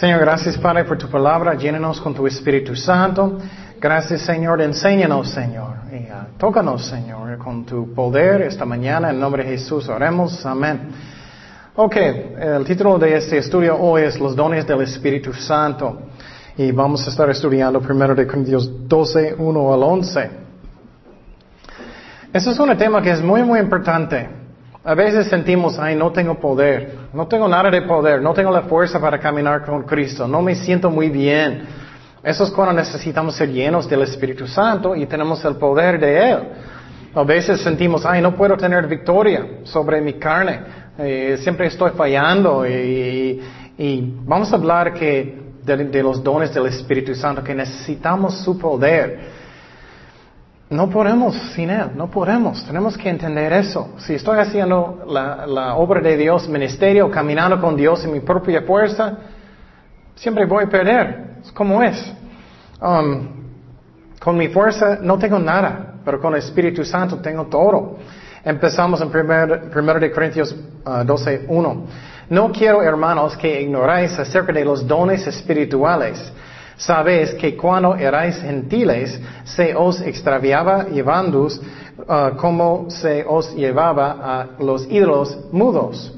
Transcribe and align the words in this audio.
Señor, 0.00 0.20
gracias 0.20 0.56
Padre 0.56 0.84
por 0.84 0.96
tu 0.96 1.08
palabra. 1.08 1.52
Llénanos 1.52 2.00
con 2.00 2.14
tu 2.14 2.26
Espíritu 2.26 2.74
Santo. 2.74 3.36
Gracias 3.78 4.22
Señor, 4.22 4.62
enséñanos 4.62 5.28
Señor. 5.28 5.74
Y 5.92 6.10
uh, 6.10 6.38
tócanos 6.38 6.86
Señor 6.86 7.36
con 7.36 7.66
tu 7.66 7.92
poder 7.92 8.40
esta 8.40 8.64
mañana. 8.64 9.10
En 9.10 9.20
nombre 9.20 9.44
de 9.44 9.50
Jesús 9.50 9.90
oremos. 9.90 10.46
Amén. 10.46 10.88
Ok, 11.76 11.96
el 11.96 12.64
título 12.64 12.98
de 12.98 13.14
este 13.14 13.36
estudio 13.36 13.76
hoy 13.76 14.04
es 14.04 14.18
Los 14.18 14.34
dones 14.34 14.66
del 14.66 14.80
Espíritu 14.80 15.34
Santo. 15.34 16.00
Y 16.56 16.72
vamos 16.72 17.06
a 17.06 17.10
estar 17.10 17.28
estudiando 17.28 17.78
primero 17.82 18.14
de 18.14 18.26
Corintios 18.26 18.88
12, 18.88 19.34
1 19.36 19.74
al 19.74 19.82
11. 19.82 20.30
Este 22.32 22.50
es 22.52 22.58
un 22.58 22.74
tema 22.78 23.02
que 23.02 23.10
es 23.10 23.20
muy, 23.20 23.42
muy 23.42 23.60
importante. 23.60 24.39
A 24.82 24.94
veces 24.94 25.26
sentimos, 25.26 25.78
ay, 25.78 25.94
no 25.94 26.10
tengo 26.10 26.40
poder, 26.40 26.96
no 27.12 27.26
tengo 27.26 27.46
nada 27.46 27.70
de 27.70 27.82
poder, 27.82 28.22
no 28.22 28.32
tengo 28.32 28.50
la 28.50 28.62
fuerza 28.62 28.98
para 28.98 29.18
caminar 29.18 29.62
con 29.64 29.82
Cristo, 29.82 30.26
no 30.26 30.40
me 30.40 30.54
siento 30.54 30.90
muy 30.90 31.10
bien. 31.10 31.64
Eso 32.22 32.44
es 32.44 32.50
cuando 32.50 32.72
necesitamos 32.72 33.34
ser 33.34 33.50
llenos 33.50 33.88
del 33.88 34.02
Espíritu 34.02 34.46
Santo 34.46 34.96
y 34.96 35.04
tenemos 35.04 35.44
el 35.44 35.56
poder 35.56 36.00
de 36.00 36.30
Él. 36.30 36.38
A 37.14 37.22
veces 37.24 37.60
sentimos, 37.60 38.06
ay, 38.06 38.22
no 38.22 38.34
puedo 38.34 38.56
tener 38.56 38.86
victoria 38.86 39.46
sobre 39.64 40.00
mi 40.00 40.14
carne, 40.14 40.60
eh, 40.98 41.38
siempre 41.42 41.66
estoy 41.66 41.90
fallando 41.90 42.66
y, 42.66 43.40
vamos 44.24 44.52
a 44.52 44.56
hablar 44.56 44.94
que 44.94 45.40
de 45.62 46.02
los 46.02 46.22
dones 46.22 46.54
del 46.54 46.66
Espíritu 46.66 47.14
Santo, 47.14 47.44
que 47.44 47.54
necesitamos 47.54 48.38
su 48.40 48.58
poder. 48.58 49.39
No 50.70 50.88
podemos 50.88 51.34
sin 51.56 51.68
Él, 51.68 51.90
no 51.96 52.08
podemos. 52.08 52.64
Tenemos 52.64 52.96
que 52.96 53.08
entender 53.08 53.52
eso. 53.52 53.90
Si 53.98 54.14
estoy 54.14 54.38
haciendo 54.38 55.04
la, 55.08 55.74
obra 55.74 56.00
de 56.00 56.16
Dios, 56.16 56.48
ministerio, 56.48 57.10
caminando 57.10 57.60
con 57.60 57.76
Dios 57.76 58.04
en 58.04 58.12
mi 58.12 58.20
propia 58.20 58.62
fuerza, 58.62 59.18
siempre 60.14 60.46
voy 60.46 60.64
a 60.64 60.68
perder. 60.68 61.38
Es 61.42 61.50
como 61.50 61.82
es. 61.82 62.14
Um, 62.80 63.28
con 64.20 64.36
mi 64.36 64.46
fuerza 64.46 65.00
no 65.02 65.18
tengo 65.18 65.40
nada, 65.40 65.94
pero 66.04 66.20
con 66.20 66.34
el 66.34 66.38
Espíritu 66.38 66.84
Santo 66.84 67.16
tengo 67.16 67.46
todo. 67.46 67.96
Empezamos 68.44 69.00
en 69.00 69.08
1 69.08 69.98
de 69.98 70.10
Corintios 70.12 70.54
12, 70.84 71.46
uh, 71.48 71.52
12.1. 71.52 71.84
No 72.28 72.52
quiero, 72.52 72.80
hermanos, 72.80 73.36
que 73.36 73.60
ignoráis 73.60 74.16
acerca 74.16 74.52
de 74.52 74.64
los 74.64 74.86
dones 74.86 75.26
espirituales 75.26 76.32
Sabéis 76.80 77.34
que 77.34 77.54
cuando 77.58 77.94
erais 77.94 78.40
gentiles 78.40 79.20
se 79.44 79.74
os 79.74 80.00
extraviaba 80.00 80.88
llevándoos 80.88 81.60
uh, 82.08 82.34
como 82.38 82.86
se 82.88 83.22
os 83.28 83.54
llevaba 83.54 84.16
a 84.22 84.46
los 84.58 84.90
ídolos 84.90 85.36
mudos. 85.52 86.10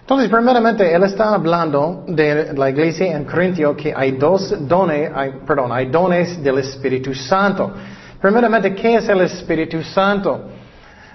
Entonces, 0.00 0.30
primeramente, 0.30 0.90
él 0.90 1.02
está 1.02 1.34
hablando 1.34 2.04
de 2.08 2.54
la 2.54 2.70
iglesia 2.70 3.14
en 3.14 3.24
Corintio 3.26 3.76
que 3.76 3.92
hay 3.94 4.12
dos 4.12 4.54
dones, 4.66 5.10
perdón, 5.46 5.70
hay 5.70 5.86
dones 5.90 6.42
del 6.42 6.58
Espíritu 6.58 7.14
Santo. 7.14 7.70
Primeramente, 8.22 8.74
¿qué 8.74 8.96
es 8.96 9.08
el 9.08 9.20
Espíritu 9.20 9.82
Santo? 9.82 10.46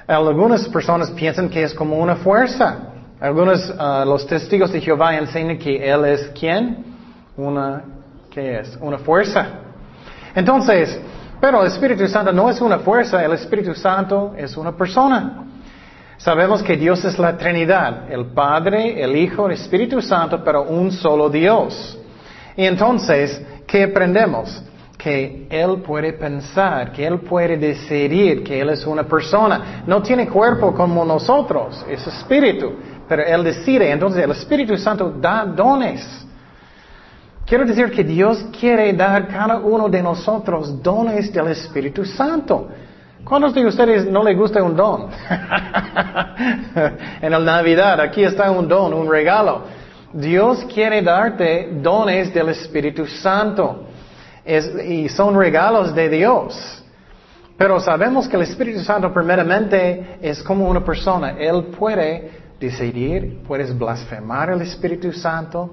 Algunas 0.05 0.69
personas 0.69 1.09
piensan 1.09 1.49
que 1.49 1.63
es 1.63 1.73
como 1.73 1.97
una 1.97 2.17
fuerza. 2.17 2.77
Algunos, 3.19 3.67
uh, 3.67 4.05
los 4.05 4.27
testigos 4.27 4.71
de 4.71 4.79
Jehová 4.79 5.17
enseñan 5.17 5.57
que 5.57 5.75
Él 5.91 6.05
es 6.05 6.29
quién? 6.39 6.85
Una 7.35 7.94
¿Qué 8.35 8.59
es? 8.59 8.77
Una 8.81 8.97
fuerza. 8.97 9.47
Entonces, 10.35 10.99
pero 11.39 11.61
el 11.61 11.67
Espíritu 11.67 12.05
Santo 12.05 12.33
no 12.33 12.49
es 12.49 12.59
una 12.59 12.79
fuerza, 12.79 13.23
el 13.23 13.31
Espíritu 13.31 13.73
Santo 13.73 14.33
es 14.37 14.57
una 14.57 14.73
persona. 14.73 15.45
Sabemos 16.17 16.61
que 16.61 16.75
Dios 16.75 17.05
es 17.05 17.17
la 17.17 17.37
Trinidad, 17.37 18.11
el 18.11 18.25
Padre, 18.33 19.01
el 19.01 19.15
Hijo, 19.15 19.45
el 19.45 19.53
Espíritu 19.53 20.01
Santo, 20.01 20.43
pero 20.43 20.63
un 20.63 20.91
solo 20.91 21.29
Dios. 21.29 21.97
Y 22.57 22.65
entonces, 22.65 23.41
¿qué 23.65 23.83
aprendemos? 23.83 24.61
Que 24.97 25.47
Él 25.49 25.81
puede 25.81 26.11
pensar, 26.11 26.91
que 26.91 27.07
Él 27.07 27.19
puede 27.21 27.55
decidir, 27.55 28.43
que 28.43 28.59
Él 28.59 28.69
es 28.69 28.85
una 28.85 29.03
persona. 29.03 29.83
No 29.87 30.01
tiene 30.01 30.27
cuerpo 30.27 30.73
como 30.73 31.05
nosotros, 31.05 31.85
es 31.89 32.05
espíritu, 32.05 32.73
pero 33.07 33.23
Él 33.23 33.45
decide. 33.45 33.89
Entonces 33.89 34.25
el 34.25 34.31
Espíritu 34.31 34.75
Santo 34.75 35.13
da 35.21 35.45
dones. 35.45 36.25
Quiero 37.45 37.63
decir 37.63 37.91
que 37.91 38.03
Dios 38.03 38.43
quiere 38.59 38.91
dar 38.93 39.21
a 39.21 39.27
cada 39.27 39.59
uno 39.59 39.87
de 39.87 40.01
nosotros 40.01 40.81
dones 40.81 41.31
del 41.31 41.49
Espíritu 41.49 42.03
Santo. 42.03 42.69
¿Cuántos 43.23 43.53
de 43.53 43.67
ustedes 43.67 44.09
no 44.09 44.23
les 44.23 44.35
gusta 44.35 44.63
un 44.63 44.75
don? 44.75 45.09
en 47.21 47.31
la 47.31 47.39
Navidad, 47.39 48.01
aquí 48.01 48.23
está 48.23 48.49
un 48.49 48.67
don, 48.67 48.93
un 48.93 49.07
regalo. 49.07 49.61
Dios 50.11 50.65
quiere 50.73 51.03
darte 51.03 51.69
dones 51.83 52.33
del 52.33 52.49
Espíritu 52.49 53.05
Santo. 53.05 53.89
y 54.83 55.07
son 55.09 55.37
regalos 55.37 55.93
de 55.93 56.09
Dios. 56.09 56.83
Pero 57.57 57.79
sabemos 57.79 58.27
que 58.27 58.37
el 58.37 58.41
Espíritu 58.41 58.79
Santo 58.79 59.13
primeramente 59.13 60.17
es 60.19 60.41
como 60.41 60.67
una 60.67 60.83
persona. 60.83 61.35
Él 61.37 61.65
puede 61.77 62.31
decidir, 62.59 63.43
puedes 63.47 63.77
blasfemar 63.77 64.49
el 64.49 64.61
Espíritu 64.61 65.13
Santo, 65.13 65.69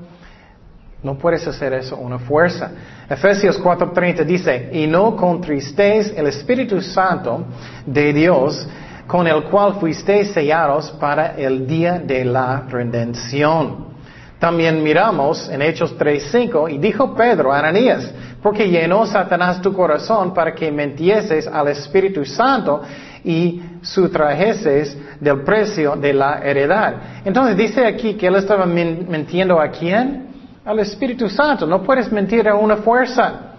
no 1.02 1.18
puedes 1.18 1.46
hacer 1.46 1.72
eso 1.72 1.96
una 1.96 2.18
fuerza. 2.18 2.70
Efesios 3.08 3.60
4:30 3.60 4.24
dice, 4.24 4.70
y 4.72 4.86
no 4.86 5.16
contristéis 5.16 6.12
el 6.16 6.28
Espíritu 6.28 6.80
Santo 6.80 7.44
de 7.84 8.12
Dios, 8.12 8.66
con 9.06 9.26
el 9.26 9.44
cual 9.44 9.74
fuisteis 9.74 10.30
sellados 10.32 10.90
para 10.92 11.34
el 11.36 11.66
día 11.66 11.98
de 11.98 12.24
la 12.24 12.62
redención. 12.68 13.92
También 14.38 14.82
miramos 14.82 15.48
en 15.48 15.62
Hechos 15.62 15.96
3:5 15.98 16.68
y 16.68 16.78
dijo 16.78 17.14
Pedro 17.14 17.52
Ananías, 17.52 18.12
porque 18.40 18.68
llenó 18.68 19.04
Satanás 19.06 19.60
tu 19.60 19.72
corazón 19.72 20.32
para 20.32 20.54
que 20.54 20.70
mentieses 20.70 21.46
al 21.46 21.68
Espíritu 21.68 22.24
Santo 22.24 22.82
y 23.24 23.60
sustrajeses 23.82 24.96
del 25.20 25.42
precio 25.42 25.96
de 25.96 26.12
la 26.12 26.40
heredad. 26.44 26.94
Entonces 27.24 27.56
dice 27.56 27.86
aquí 27.86 28.14
que 28.14 28.26
él 28.28 28.36
estaba 28.36 28.66
mintiendo 28.66 29.60
a 29.60 29.68
quién? 29.68 30.31
Al 30.64 30.78
Espíritu 30.78 31.28
Santo. 31.28 31.66
No 31.66 31.82
puedes 31.82 32.10
mentir 32.10 32.48
a 32.48 32.54
una 32.54 32.78
fuerza. 32.78 33.52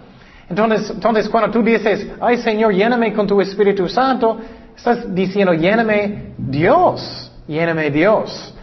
Entonces, 0.48 0.90
entonces 0.90 1.28
cuando 1.28 1.50
tú 1.50 1.62
dices, 1.62 2.08
ay 2.20 2.38
Señor, 2.38 2.74
lléname 2.74 3.12
con 3.12 3.26
tu 3.26 3.40
Espíritu 3.40 3.88
Santo, 3.88 4.38
estás 4.76 5.14
diciendo, 5.14 5.54
lléname 5.54 6.34
Dios, 6.36 7.32
lléname 7.46 7.90
Dios. 7.90 8.54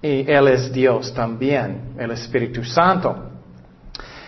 Y 0.00 0.30
Él 0.30 0.48
es 0.48 0.72
Dios 0.72 1.14
también, 1.14 1.94
el 1.98 2.10
Espíritu 2.10 2.64
Santo. 2.64 3.28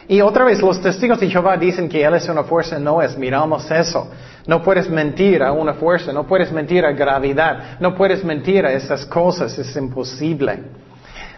Y 0.07 0.21
otra 0.21 0.45
vez, 0.45 0.61
los 0.61 0.81
testigos 0.81 1.19
de 1.19 1.31
Jehová 1.31 1.57
dicen 1.57 1.89
que 1.89 2.05
Él 2.05 2.15
es 2.15 2.29
una 2.29 2.45
fuerza, 2.45 2.79
no 2.79 3.01
es, 3.01 3.17
miramos 3.17 3.69
eso. 3.71 4.09
No 4.47 4.63
puedes 4.63 4.89
mentir 4.91 5.43
a 5.43 5.51
una 5.53 5.75
fuerza, 5.75 6.13
no 6.13 6.27
puedes 6.27 6.53
mentir 6.53 6.85
a 6.85 6.93
gravedad, 6.93 7.81
no 7.81 7.95
puedes 7.95 8.23
mentir 8.23 8.67
a 8.67 8.73
esas 8.73 9.07
cosas, 9.07 9.59
es 9.59 9.75
imposible. 9.75 10.61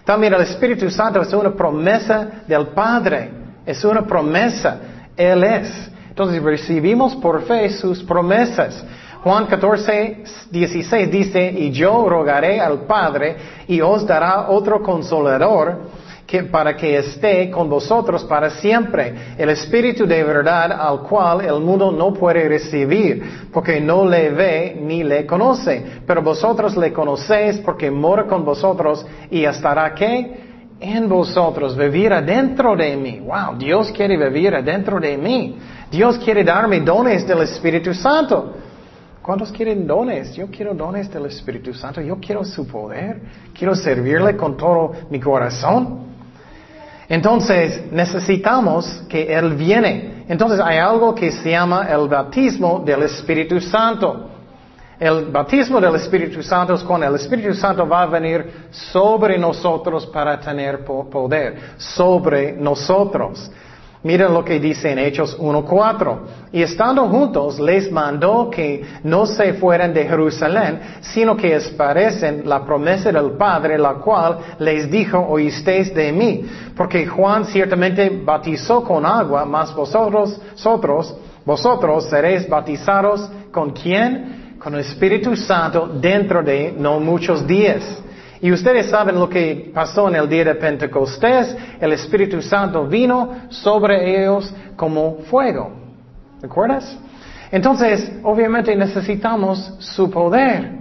También 0.06 0.32
el 0.34 0.42
Espíritu 0.42 0.88
Santo 0.88 1.20
es 1.20 1.32
una 1.32 1.50
promesa 1.50 2.44
del 2.46 2.68
Padre. 2.68 3.28
Es 3.66 3.84
una 3.84 4.06
promesa. 4.06 4.78
Él 5.16 5.42
es. 5.42 5.90
Entonces 6.08 6.40
recibimos 6.40 7.16
por 7.16 7.42
fe 7.42 7.68
sus 7.70 8.04
promesas. 8.04 8.84
Juan 9.24 9.46
14, 9.46 10.22
16 10.52 11.10
dice, 11.10 11.50
y 11.50 11.72
yo 11.72 12.08
rogaré 12.08 12.60
al 12.60 12.82
Padre 12.82 13.36
y 13.66 13.80
os 13.80 14.06
dará 14.06 14.48
otro 14.48 14.80
consolador 14.80 15.88
para 16.50 16.76
que 16.76 16.98
esté 16.98 17.50
con 17.50 17.70
vosotros 17.70 18.24
para 18.24 18.50
siempre, 18.50 19.34
el 19.38 19.48
Espíritu 19.50 20.06
de 20.06 20.24
verdad 20.24 20.72
al 20.72 21.02
cual 21.02 21.42
el 21.42 21.60
mundo 21.60 21.92
no 21.92 22.12
puede 22.12 22.48
recibir, 22.48 23.48
porque 23.52 23.80
no 23.80 24.04
le 24.04 24.30
ve 24.30 24.76
ni 24.80 25.04
le 25.04 25.24
conoce, 25.24 26.00
pero 26.06 26.22
vosotros 26.22 26.76
le 26.76 26.92
conocéis 26.92 27.58
porque 27.58 27.90
mora 27.90 28.24
con 28.24 28.44
vosotros 28.44 29.06
y 29.30 29.44
estará 29.44 29.94
qué? 29.94 30.44
En 30.80 31.08
vosotros, 31.08 31.76
vivir 31.76 32.12
adentro 32.12 32.76
de 32.76 32.96
mí. 32.96 33.20
Wow, 33.20 33.56
Dios 33.56 33.90
quiere 33.92 34.16
vivir 34.16 34.54
adentro 34.54 35.00
de 35.00 35.16
mí. 35.16 35.56
Dios 35.90 36.18
quiere 36.18 36.44
darme 36.44 36.80
dones 36.80 37.26
del 37.26 37.42
Espíritu 37.42 37.94
Santo. 37.94 38.52
¿Cuántos 39.22 39.50
quieren 39.50 39.86
dones? 39.86 40.34
Yo 40.34 40.48
quiero 40.48 40.74
dones 40.74 41.10
del 41.10 41.26
Espíritu 41.26 41.72
Santo. 41.72 42.00
Yo 42.00 42.18
quiero 42.20 42.44
su 42.44 42.66
poder. 42.66 43.20
Quiero 43.56 43.74
servirle 43.74 44.36
con 44.36 44.56
todo 44.56 44.92
mi 45.08 45.18
corazón. 45.18 46.05
Entonces 47.08 47.92
necesitamos 47.92 49.02
que 49.08 49.32
Él 49.32 49.54
viene. 49.54 50.24
Entonces 50.28 50.60
hay 50.60 50.78
algo 50.78 51.14
que 51.14 51.30
se 51.30 51.50
llama 51.50 51.86
el 51.88 52.08
bautismo 52.08 52.82
del 52.84 53.02
Espíritu 53.04 53.60
Santo. 53.60 54.30
El 54.98 55.26
bautismo 55.26 55.80
del 55.80 55.94
Espíritu 55.96 56.42
Santo 56.42 56.74
es 56.74 56.82
cuando 56.82 57.06
el 57.06 57.14
Espíritu 57.16 57.54
Santo 57.54 57.86
va 57.86 58.02
a 58.02 58.06
venir 58.06 58.68
sobre 58.70 59.38
nosotros 59.38 60.06
para 60.06 60.40
tener 60.40 60.84
poder, 60.84 61.74
sobre 61.76 62.52
nosotros. 62.52 63.50
Miren 64.06 64.32
lo 64.32 64.44
que 64.44 64.60
dice 64.60 64.92
en 64.92 65.00
Hechos 65.00 65.36
1.4. 65.36 66.18
Y 66.52 66.62
estando 66.62 67.08
juntos, 67.08 67.58
les 67.58 67.90
mandó 67.90 68.48
que 68.48 68.84
no 69.02 69.26
se 69.26 69.54
fueran 69.54 69.92
de 69.92 70.04
Jerusalén, 70.04 70.78
sino 71.00 71.36
que 71.36 71.56
esperasen 71.56 72.48
la 72.48 72.64
promesa 72.64 73.10
del 73.10 73.32
Padre, 73.32 73.76
la 73.76 73.94
cual 73.94 74.38
les 74.60 74.88
dijo, 74.88 75.18
oísteis 75.18 75.92
de 75.92 76.12
mí. 76.12 76.46
Porque 76.76 77.04
Juan 77.04 77.46
ciertamente 77.46 78.08
bautizó 78.24 78.84
con 78.84 79.04
agua, 79.04 79.44
mas 79.44 79.74
vosotros, 79.74 80.40
vosotros, 80.52 81.16
vosotros 81.44 82.04
seréis 82.08 82.48
bautizados 82.48 83.28
con 83.50 83.70
quién? 83.70 84.54
Con 84.60 84.74
el 84.74 84.82
Espíritu 84.82 85.34
Santo 85.34 85.88
dentro 85.88 86.44
de 86.44 86.72
no 86.78 87.00
muchos 87.00 87.44
días. 87.44 87.82
Y 88.46 88.52
ustedes 88.52 88.88
saben 88.88 89.16
lo 89.16 89.28
que 89.28 89.72
pasó 89.74 90.06
en 90.06 90.14
el 90.14 90.28
día 90.28 90.44
de 90.44 90.54
Pentecostés. 90.54 91.56
El 91.80 91.92
Espíritu 91.94 92.40
Santo 92.40 92.86
vino 92.86 93.48
sobre 93.48 94.22
ellos 94.22 94.54
como 94.76 95.16
fuego. 95.28 95.72
¿Recuerdas? 96.40 96.96
Entonces, 97.50 98.08
obviamente 98.22 98.76
necesitamos 98.76 99.74
su 99.80 100.08
poder. 100.08 100.78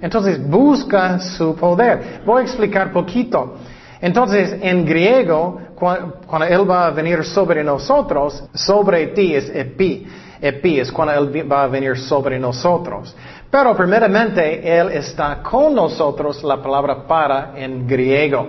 Entonces, 0.00 0.40
busca 0.48 1.18
su 1.18 1.56
poder. 1.56 2.20
Voy 2.24 2.42
a 2.42 2.44
explicar 2.44 2.92
poquito. 2.92 3.56
Entonces, 4.00 4.56
en 4.62 4.86
griego, 4.86 5.62
cuando 5.74 6.46
Él 6.46 6.70
va 6.70 6.86
a 6.86 6.90
venir 6.90 7.24
sobre 7.24 7.64
nosotros, 7.64 8.44
sobre 8.54 9.08
ti 9.08 9.34
es 9.34 9.50
epi. 9.52 10.06
Epi 10.40 10.78
es 10.78 10.92
cuando 10.92 11.12
Él 11.14 11.50
va 11.50 11.64
a 11.64 11.66
venir 11.66 11.98
sobre 11.98 12.38
nosotros. 12.38 13.16
Pero 13.54 13.76
primeramente 13.76 14.68
Él 14.68 14.90
está 14.90 15.40
con 15.40 15.76
nosotros, 15.76 16.42
la 16.42 16.60
palabra 16.60 17.06
para 17.06 17.52
en 17.54 17.86
griego. 17.86 18.48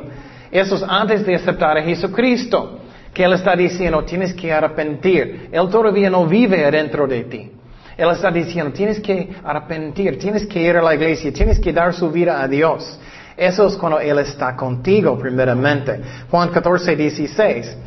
Eso 0.49 0.77
es 0.77 0.81
antes 0.81 1.23
de 1.23 1.35
aceptar 1.35 1.77
a 1.77 1.83
Jesucristo, 1.83 2.79
que 3.13 3.23
Él 3.23 3.33
está 3.33 3.55
diciendo, 3.55 4.03
tienes 4.03 4.33
que 4.33 4.51
arrepentir. 4.51 5.49
Él 5.51 5.69
todavía 5.69 6.09
no 6.09 6.25
vive 6.25 6.65
adentro 6.65 7.05
de 7.05 7.23
ti. 7.25 7.51
Él 7.95 8.09
está 8.09 8.31
diciendo, 8.31 8.73
tienes 8.73 8.99
que 8.99 9.29
arrepentir, 9.43 10.17
tienes 10.17 10.47
que 10.47 10.59
ir 10.59 10.75
a 10.75 10.81
la 10.81 10.95
iglesia, 10.95 11.31
tienes 11.31 11.59
que 11.59 11.71
dar 11.71 11.93
su 11.93 12.09
vida 12.09 12.41
a 12.41 12.47
Dios. 12.47 12.99
Eso 13.37 13.67
es 13.67 13.75
cuando 13.75 13.99
Él 13.99 14.17
está 14.17 14.55
contigo, 14.55 15.19
primeramente. 15.19 16.01
Juan 16.31 16.49
14, 16.49 16.95
16. 16.95 17.77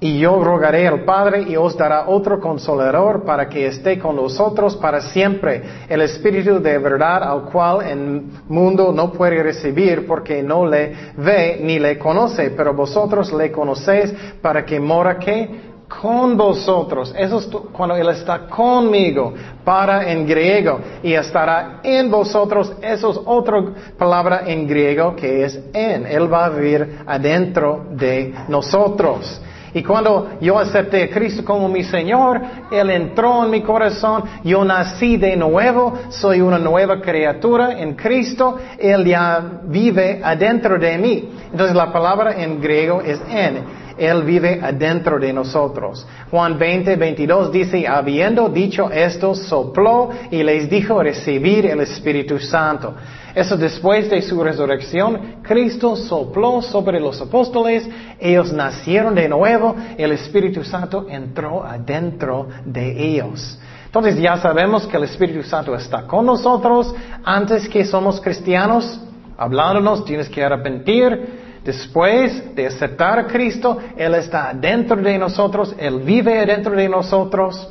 Y 0.00 0.20
yo 0.20 0.42
rogaré 0.44 0.86
al 0.86 1.00
Padre 1.00 1.42
y 1.42 1.56
os 1.56 1.76
dará 1.76 2.08
otro 2.08 2.38
consolador 2.38 3.24
para 3.24 3.48
que 3.48 3.66
esté 3.66 3.98
con 3.98 4.14
nosotros 4.14 4.76
para 4.76 5.00
siempre, 5.00 5.60
el 5.88 6.02
Espíritu 6.02 6.60
de 6.60 6.78
verdad 6.78 7.24
al 7.24 7.46
cual 7.46 7.82
el 7.82 8.22
mundo 8.48 8.92
no 8.92 9.10
puede 9.12 9.42
recibir 9.42 10.06
porque 10.06 10.40
no 10.40 10.64
le 10.66 10.94
ve 11.16 11.58
ni 11.64 11.80
le 11.80 11.98
conoce, 11.98 12.50
pero 12.50 12.74
vosotros 12.74 13.32
le 13.32 13.50
conocéis 13.50 14.14
para 14.40 14.64
que 14.64 14.78
mora 14.78 15.18
que 15.18 15.68
con 15.88 16.36
vosotros. 16.36 17.12
Eso 17.16 17.38
es 17.38 17.46
cuando 17.72 17.96
Él 17.96 18.08
está 18.10 18.46
conmigo, 18.46 19.34
para 19.64 20.12
en 20.12 20.26
griego, 20.26 20.78
y 21.02 21.14
estará 21.14 21.80
en 21.82 22.08
vosotros. 22.10 22.72
Eso 22.82 23.10
es 23.10 23.20
otra 23.24 23.64
palabra 23.98 24.42
en 24.46 24.66
griego 24.68 25.16
que 25.16 25.44
es 25.44 25.58
en. 25.72 26.06
Él 26.06 26.32
va 26.32 26.44
a 26.44 26.50
vivir 26.50 27.00
adentro 27.06 27.86
de 27.90 28.34
nosotros. 28.48 29.40
Y 29.74 29.82
cuando 29.82 30.38
yo 30.40 30.58
acepté 30.58 31.04
a 31.04 31.10
Cristo 31.10 31.44
como 31.44 31.68
mi 31.68 31.82
Señor, 31.84 32.40
Él 32.70 32.90
entró 32.90 33.44
en 33.44 33.50
mi 33.50 33.62
corazón, 33.62 34.24
yo 34.44 34.64
nací 34.64 35.16
de 35.16 35.36
nuevo, 35.36 35.98
soy 36.10 36.40
una 36.40 36.58
nueva 36.58 37.00
criatura 37.00 37.78
en 37.78 37.94
Cristo, 37.94 38.58
Él 38.78 39.04
ya 39.04 39.60
vive 39.64 40.20
adentro 40.22 40.78
de 40.78 40.98
mí. 40.98 41.28
Entonces 41.50 41.76
la 41.76 41.92
palabra 41.92 42.42
en 42.42 42.60
griego 42.60 43.00
es 43.02 43.20
en. 43.28 43.88
Él 43.98 44.22
vive 44.22 44.60
adentro 44.62 45.18
de 45.18 45.32
nosotros. 45.32 46.06
Juan 46.30 46.56
20, 46.56 46.94
22 46.94 47.52
dice, 47.52 47.86
habiendo 47.86 48.48
dicho 48.48 48.90
esto, 48.90 49.34
sopló 49.34 50.10
y 50.30 50.42
les 50.44 50.70
dijo 50.70 51.02
recibir 51.02 51.66
el 51.66 51.80
Espíritu 51.80 52.38
Santo. 52.38 52.94
Eso 53.34 53.56
después 53.56 54.08
de 54.08 54.22
su 54.22 54.42
resurrección, 54.42 55.36
Cristo 55.42 55.96
sopló 55.96 56.62
sobre 56.62 56.98
los 56.98 57.20
apóstoles, 57.20 57.88
ellos 58.18 58.52
nacieron 58.52 59.14
de 59.14 59.28
nuevo, 59.28 59.76
el 59.96 60.12
Espíritu 60.12 60.64
Santo 60.64 61.06
entró 61.08 61.64
adentro 61.64 62.48
de 62.64 62.90
ellos. 62.90 63.58
Entonces 63.86 64.18
ya 64.18 64.36
sabemos 64.36 64.86
que 64.86 64.96
el 64.96 65.04
Espíritu 65.04 65.42
Santo 65.42 65.74
está 65.74 66.02
con 66.06 66.26
nosotros 66.26 66.94
antes 67.24 67.68
que 67.68 67.84
somos 67.84 68.20
cristianos, 68.20 69.00
hablándonos, 69.36 70.04
tienes 70.04 70.28
que 70.28 70.44
arrepentir. 70.44 71.48
Después 71.64 72.54
de 72.54 72.66
aceptar 72.66 73.18
a 73.18 73.26
Cristo, 73.26 73.78
Él 73.96 74.14
está 74.14 74.52
dentro 74.54 74.96
de 74.96 75.18
nosotros, 75.18 75.74
Él 75.78 76.00
vive 76.00 76.46
dentro 76.46 76.74
de 76.74 76.88
nosotros. 76.88 77.68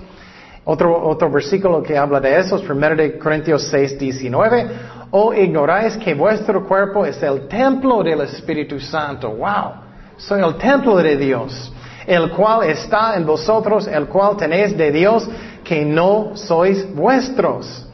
Otro, 0.65 1.07
otro 1.07 1.31
versículo 1.31 1.81
que 1.81 1.97
habla 1.97 2.19
de 2.19 2.39
eso 2.39 2.57
es 2.57 2.69
1 2.69 3.19
Corintios 3.19 3.63
6, 3.69 3.97
19 3.97 4.67
o 5.11 5.33
ignoráis 5.33 5.97
que 5.97 6.13
vuestro 6.13 6.67
cuerpo 6.67 7.05
es 7.05 7.21
el 7.23 7.47
templo 7.47 8.03
del 8.03 8.21
Espíritu 8.21 8.79
Santo. 8.79 9.29
Wow, 9.29 9.73
soy 10.17 10.41
el 10.41 10.55
templo 10.55 10.97
de 10.97 11.15
Dios, 11.15 11.71
el 12.05 12.31
cual 12.31 12.69
está 12.69 13.15
en 13.15 13.25
vosotros, 13.25 13.87
el 13.87 14.07
cual 14.07 14.37
tenéis 14.37 14.77
de 14.77 14.91
Dios, 14.91 15.27
que 15.63 15.85
no 15.85 16.31
sois 16.35 16.93
vuestros. 16.93 17.85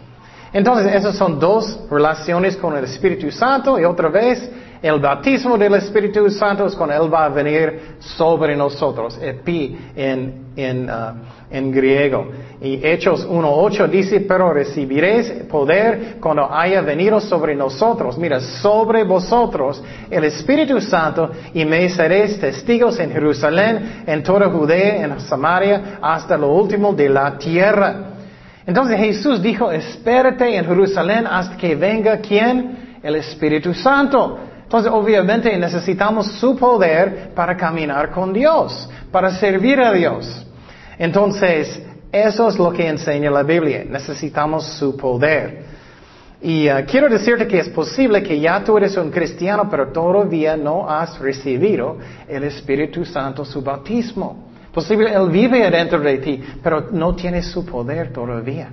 Entonces, 0.54 0.94
esas 0.94 1.16
son 1.16 1.40
dos 1.40 1.80
relaciones 1.90 2.56
con 2.58 2.78
el 2.78 2.84
Espíritu 2.84 3.32
Santo 3.32 3.80
y 3.80 3.86
otra 3.86 4.10
vez, 4.10 4.48
el 4.84 5.00
bautismo 5.00 5.58
del 5.58 5.76
Espíritu 5.76 6.30
Santo 6.30 6.66
es 6.66 6.76
cuando 6.76 6.94
Él 6.94 7.12
va 7.12 7.24
a 7.24 7.30
venir 7.30 7.96
sobre 8.00 8.54
nosotros, 8.54 9.18
epi 9.22 9.78
en, 9.96 10.48
en, 10.58 10.90
uh, 10.90 11.14
en 11.50 11.72
griego. 11.72 12.28
Y 12.60 12.86
Hechos 12.86 13.26
1.8 13.26 13.88
dice, 13.88 14.20
pero 14.20 14.52
recibiréis 14.52 15.30
poder 15.50 16.18
cuando 16.20 16.54
haya 16.54 16.82
venido 16.82 17.22
sobre 17.22 17.56
nosotros, 17.56 18.18
mira, 18.18 18.42
sobre 18.42 19.06
vosotros 19.06 19.82
el 20.12 20.26
Espíritu 20.26 20.82
Santo 20.82 21.32
y 21.54 21.64
me 21.64 21.88
seréis 21.88 22.38
testigos 22.38 23.00
en 23.00 23.10
Jerusalén, 23.10 24.04
en 24.06 24.22
toda 24.22 24.50
Judea, 24.50 25.06
en 25.06 25.18
Samaria, 25.22 26.00
hasta 26.02 26.38
lo 26.38 26.54
último 26.54 26.92
de 26.92 27.08
la 27.08 27.38
tierra. 27.38 28.16
Entonces 28.68 28.98
Jesús 28.98 29.42
dijo, 29.42 29.72
espérate 29.72 30.58
en 30.58 30.66
Jerusalén 30.66 31.26
hasta 31.26 31.56
que 31.56 31.74
venga 31.74 32.18
quién? 32.18 33.00
El 33.02 33.16
Espíritu 33.16 33.74
Santo. 33.74 34.52
Entonces, 34.74 34.92
obviamente 34.92 35.56
necesitamos 35.56 36.32
su 36.40 36.58
poder 36.58 37.30
para 37.36 37.56
caminar 37.56 38.10
con 38.10 38.34
Dios, 38.34 38.90
para 39.12 39.30
servir 39.30 39.80
a 39.80 39.94
Dios. 39.94 40.48
Entonces, 40.98 41.80
eso 42.12 42.50
es 42.50 42.58
lo 42.58 42.74
que 42.74 42.88
enseña 42.88 43.30
la 43.30 43.44
Biblia. 43.44 43.86
Necesitamos 43.88 44.66
su 44.66 44.98
poder. 44.98 45.64
Y 46.42 46.68
uh, 46.68 46.84
quiero 46.88 47.08
decirte 47.08 47.46
que 47.46 47.60
es 47.60 47.70
posible 47.70 48.24
que 48.24 48.40
ya 48.40 48.64
tú 48.64 48.76
eres 48.76 48.98
un 48.98 49.12
cristiano, 49.12 49.70
pero 49.70 49.90
todavía 49.90 50.58
no 50.58 50.90
has 50.90 51.20
recibido 51.20 52.00
el 52.28 52.44
Espíritu 52.44 53.06
Santo, 53.06 53.46
su 53.46 53.62
bautismo. 53.62 54.50
Posible, 54.74 55.14
Él 55.14 55.30
vive 55.30 55.70
dentro 55.70 56.00
de 56.00 56.18
ti, 56.18 56.44
pero 56.64 56.88
no 56.90 57.14
tiene 57.14 57.44
su 57.44 57.64
poder 57.64 58.12
todavía. 58.12 58.70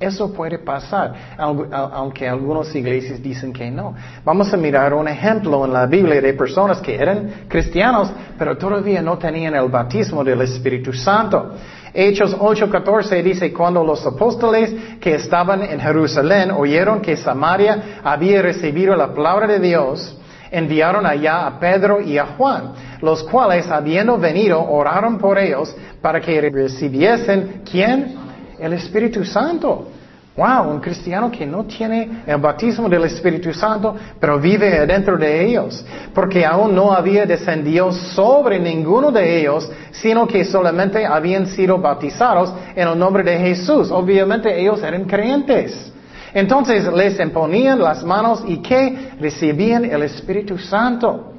Eso 0.00 0.32
puede 0.32 0.60
pasar, 0.60 1.12
aunque 1.36 2.28
algunas 2.28 2.72
iglesias 2.72 3.20
dicen 3.20 3.52
que 3.52 3.68
no. 3.68 3.94
Vamos 4.24 4.52
a 4.54 4.56
mirar 4.56 4.94
un 4.94 5.08
ejemplo 5.08 5.64
en 5.64 5.72
la 5.72 5.86
Biblia 5.86 6.20
de 6.20 6.34
personas 6.34 6.80
que 6.80 6.94
eran 6.94 7.46
cristianos, 7.48 8.12
pero 8.38 8.56
todavía 8.56 9.02
no 9.02 9.18
tenían 9.18 9.56
el 9.56 9.68
bautismo 9.68 10.22
del 10.22 10.42
Espíritu 10.42 10.92
Santo. 10.92 11.52
Hechos 11.92 12.36
8:14 12.38 13.22
dice, 13.24 13.52
cuando 13.52 13.82
los 13.82 14.06
apóstoles 14.06 14.72
que 15.00 15.16
estaban 15.16 15.62
en 15.62 15.80
Jerusalén 15.80 16.52
oyeron 16.52 17.00
que 17.00 17.16
Samaria 17.16 18.00
había 18.04 18.40
recibido 18.40 18.94
la 18.94 19.12
palabra 19.12 19.48
de 19.48 19.58
Dios, 19.58 20.16
enviaron 20.52 21.06
allá 21.06 21.44
a 21.44 21.58
Pedro 21.58 22.00
y 22.00 22.18
a 22.18 22.26
Juan, 22.36 22.72
los 23.02 23.24
cuales, 23.24 23.68
habiendo 23.68 24.16
venido, 24.16 24.62
oraron 24.62 25.18
por 25.18 25.38
ellos 25.38 25.74
para 26.00 26.20
que 26.20 26.40
recibiesen, 26.40 27.62
¿quién? 27.68 28.27
El 28.58 28.72
Espíritu 28.72 29.24
Santo. 29.24 29.88
Wow, 30.36 30.70
un 30.70 30.78
cristiano 30.78 31.32
que 31.32 31.44
no 31.44 31.64
tiene 31.64 32.22
el 32.24 32.36
bautismo 32.36 32.88
del 32.88 33.02
Espíritu 33.06 33.52
Santo, 33.52 33.96
pero 34.20 34.38
vive 34.38 34.86
dentro 34.86 35.18
de 35.18 35.44
ellos, 35.44 35.84
porque 36.14 36.46
aún 36.46 36.76
no 36.76 36.92
había 36.92 37.26
descendido 37.26 37.90
sobre 37.90 38.60
ninguno 38.60 39.10
de 39.10 39.40
ellos, 39.40 39.68
sino 39.90 40.28
que 40.28 40.44
solamente 40.44 41.04
habían 41.04 41.48
sido 41.48 41.78
bautizados 41.78 42.52
en 42.76 42.86
el 42.86 42.96
nombre 42.96 43.24
de 43.24 43.36
Jesús. 43.36 43.90
Obviamente 43.90 44.60
ellos 44.60 44.80
eran 44.84 45.06
creyentes. 45.06 45.92
Entonces 46.32 46.86
les 46.92 47.18
imponían 47.18 47.80
las 47.80 48.04
manos 48.04 48.44
y 48.46 48.58
que 48.58 49.10
recibían 49.18 49.84
el 49.86 50.04
Espíritu 50.04 50.56
Santo. 50.56 51.32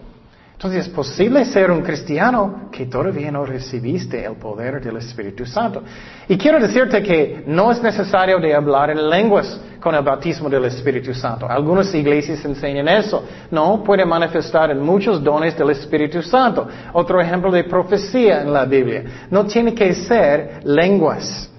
Entonces 0.60 0.88
es 0.88 0.90
posible 0.94 1.46
ser 1.46 1.72
un 1.72 1.82
cristiano 1.82 2.68
que 2.70 2.88
todavía 2.88 3.32
no 3.32 3.46
recibiste 3.46 4.26
el 4.26 4.34
poder 4.34 4.84
del 4.84 4.98
Espíritu 4.98 5.46
Santo. 5.46 5.82
Y 6.28 6.38
quiero 6.38 6.60
decirte 6.60 7.02
que 7.02 7.46
no 7.48 7.72
es 7.72 7.82
necesario 7.82 8.40
de 8.40 8.54
hablar 8.54 8.90
en 8.90 9.10
lenguas 9.10 9.58
con 9.80 9.96
el 9.96 10.04
bautismo 10.04 10.50
del 10.50 10.66
Espíritu 10.66 11.14
Santo. 11.14 11.50
Algunas 11.50 11.96
iglesias 11.96 12.44
enseñan 12.44 12.90
eso. 12.90 13.24
No, 13.50 13.82
puede 13.82 14.04
manifestar 14.04 14.70
en 14.70 14.82
muchos 14.82 15.24
dones 15.24 15.58
del 15.58 15.70
Espíritu 15.70 16.22
Santo. 16.22 16.68
Otro 16.92 17.22
ejemplo 17.22 17.50
de 17.54 17.64
profecía 17.64 18.42
en 18.42 18.52
la 18.52 18.66
Biblia. 18.66 19.28
No 19.32 19.46
tiene 19.46 19.74
que 19.74 19.94
ser 19.94 20.60
lenguas. 20.66 21.50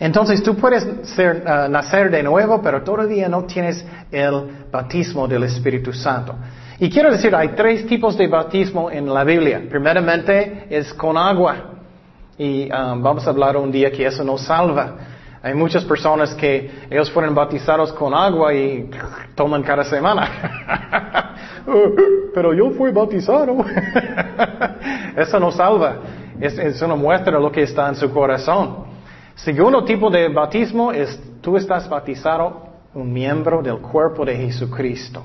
Entonces 0.00 0.42
tú 0.42 0.56
puedes 0.56 0.84
uh, 0.84 1.70
nacer 1.70 2.10
de 2.10 2.24
nuevo, 2.24 2.60
pero 2.60 2.82
todavía 2.82 3.28
no 3.28 3.44
tienes 3.44 3.86
el 4.10 4.66
bautismo 4.72 5.28
del 5.28 5.44
Espíritu 5.44 5.92
Santo. 5.92 6.34
Y 6.80 6.88
quiero 6.90 7.10
decir, 7.10 7.34
hay 7.34 7.48
tres 7.56 7.86
tipos 7.88 8.16
de 8.16 8.28
bautismo 8.28 8.88
en 8.88 9.12
la 9.12 9.24
Biblia. 9.24 9.62
Primeramente 9.68 10.66
es 10.70 10.94
con 10.94 11.16
agua. 11.16 11.56
Y 12.38 12.70
um, 12.70 13.02
vamos 13.02 13.26
a 13.26 13.30
hablar 13.30 13.56
un 13.56 13.72
día 13.72 13.90
que 13.90 14.06
eso 14.06 14.22
no 14.22 14.38
salva. 14.38 14.94
Hay 15.42 15.54
muchas 15.54 15.84
personas 15.84 16.34
que 16.34 16.70
ellos 16.88 17.10
fueron 17.10 17.34
bautizados 17.34 17.92
con 17.92 18.14
agua 18.14 18.54
y 18.54 18.88
toman 19.34 19.64
cada 19.64 19.82
semana. 19.82 21.34
Pero 22.34 22.54
yo 22.54 22.70
fui 22.70 22.92
bautizado. 22.92 23.56
eso 25.16 25.40
no 25.40 25.50
salva. 25.50 25.96
Es, 26.40 26.56
es 26.58 26.80
una 26.80 26.94
muestra 26.94 27.36
de 27.36 27.42
lo 27.42 27.50
que 27.50 27.62
está 27.62 27.88
en 27.88 27.96
su 27.96 28.08
corazón. 28.12 28.84
Segundo 29.34 29.82
tipo 29.82 30.10
de 30.10 30.28
bautismo 30.28 30.92
es 30.92 31.20
tú 31.40 31.56
estás 31.56 31.88
bautizado 31.88 32.68
un 32.94 33.12
miembro 33.12 33.62
del 33.62 33.78
cuerpo 33.78 34.24
de 34.24 34.36
Jesucristo. 34.36 35.24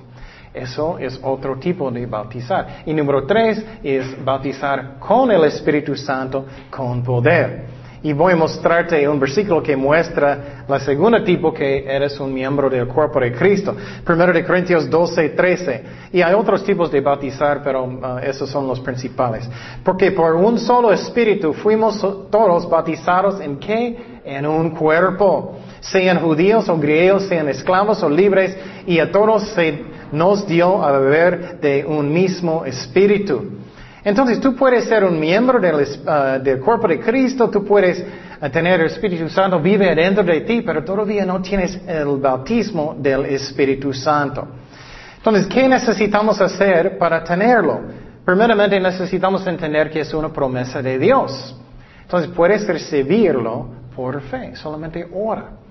Eso 0.53 0.99
es 0.99 1.19
otro 1.23 1.57
tipo 1.57 1.89
de 1.89 2.05
bautizar. 2.05 2.83
Y 2.85 2.93
número 2.93 3.25
tres 3.25 3.63
es 3.83 4.23
bautizar 4.23 4.99
con 4.99 5.31
el 5.31 5.43
Espíritu 5.45 5.95
Santo 5.95 6.45
con 6.69 7.03
poder. 7.03 7.83
Y 8.03 8.11
voy 8.11 8.33
a 8.33 8.35
mostrarte 8.35 9.07
un 9.07 9.17
versículo 9.17 9.63
que 9.63 9.77
muestra 9.77 10.65
la 10.67 10.77
segunda 10.77 11.23
tipo 11.23 11.53
que 11.53 11.85
eres 11.87 12.19
un 12.19 12.33
miembro 12.33 12.69
del 12.69 12.85
cuerpo 12.85 13.17
de 13.21 13.31
Cristo. 13.31 13.73
Primero 14.03 14.33
de 14.33 14.43
Corintios 14.43 14.89
12, 14.89 15.29
13. 15.29 15.83
Y 16.11 16.21
hay 16.21 16.33
otros 16.33 16.65
tipos 16.65 16.91
de 16.91 16.99
bautizar, 16.99 17.61
pero 17.63 17.85
uh, 17.85 18.17
esos 18.21 18.49
son 18.49 18.67
los 18.67 18.81
principales. 18.81 19.49
Porque 19.85 20.11
por 20.11 20.35
un 20.35 20.59
solo 20.59 20.91
espíritu 20.91 21.53
fuimos 21.53 22.01
todos 22.29 22.69
bautizados 22.69 23.39
en 23.39 23.57
qué? 23.57 24.19
En 24.25 24.45
un 24.45 24.71
cuerpo. 24.71 25.55
Sean 25.79 26.19
judíos 26.19 26.67
o 26.67 26.77
griegos, 26.77 27.23
sean 27.23 27.47
esclavos 27.47 28.03
o 28.03 28.09
libres, 28.09 28.57
y 28.85 28.99
a 28.99 29.09
todos 29.09 29.47
se 29.49 29.92
nos 30.13 30.45
dio 30.45 30.83
a 30.83 30.91
beber 30.91 31.59
de 31.59 31.83
un 31.83 32.13
mismo 32.13 32.65
espíritu. 32.65 33.49
Entonces 34.03 34.39
tú 34.39 34.55
puedes 34.55 34.85
ser 34.85 35.03
un 35.03 35.19
miembro 35.19 35.59
del, 35.59 35.87
ah, 36.05 36.37
cuerpo 36.63 36.87
de 36.87 36.99
Cristo, 36.99 37.49
tú 37.49 37.65
puedes 37.65 38.05
ah, 38.39 38.47
tener 38.49 38.79
el 38.79 38.87
Espíritu 38.87 39.27
Santo 39.27 39.59
vive 39.59 39.95
dentro 39.95 40.23
de 40.23 40.41
ti, 40.41 40.61
pero 40.61 40.83
todavía 40.83 41.25
no 41.25 41.41
tienes 41.41 41.79
el 41.87 42.17
bautismo 42.17 42.95
del 42.99 43.25
Espíritu 43.25 43.91
Santo. 43.91 44.47
Entonces, 45.17 45.47
¿qué 45.47 45.67
necesitamos 45.67 46.39
hacer 46.41 46.97
para 46.99 47.23
tenerlo? 47.23 47.81
Primeramente 48.23 48.79
necesitamos 48.79 49.47
entender 49.47 49.89
que 49.89 50.01
es 50.01 50.13
una 50.13 50.31
promesa 50.31 50.79
de 50.81 50.99
Dios. 50.99 51.55
Entonces, 52.03 52.29
puedes 52.35 52.67
recibirlo 52.67 53.67
por 53.95 54.21
fe, 54.21 54.55
solamente 54.55 55.07
ora 55.11 55.62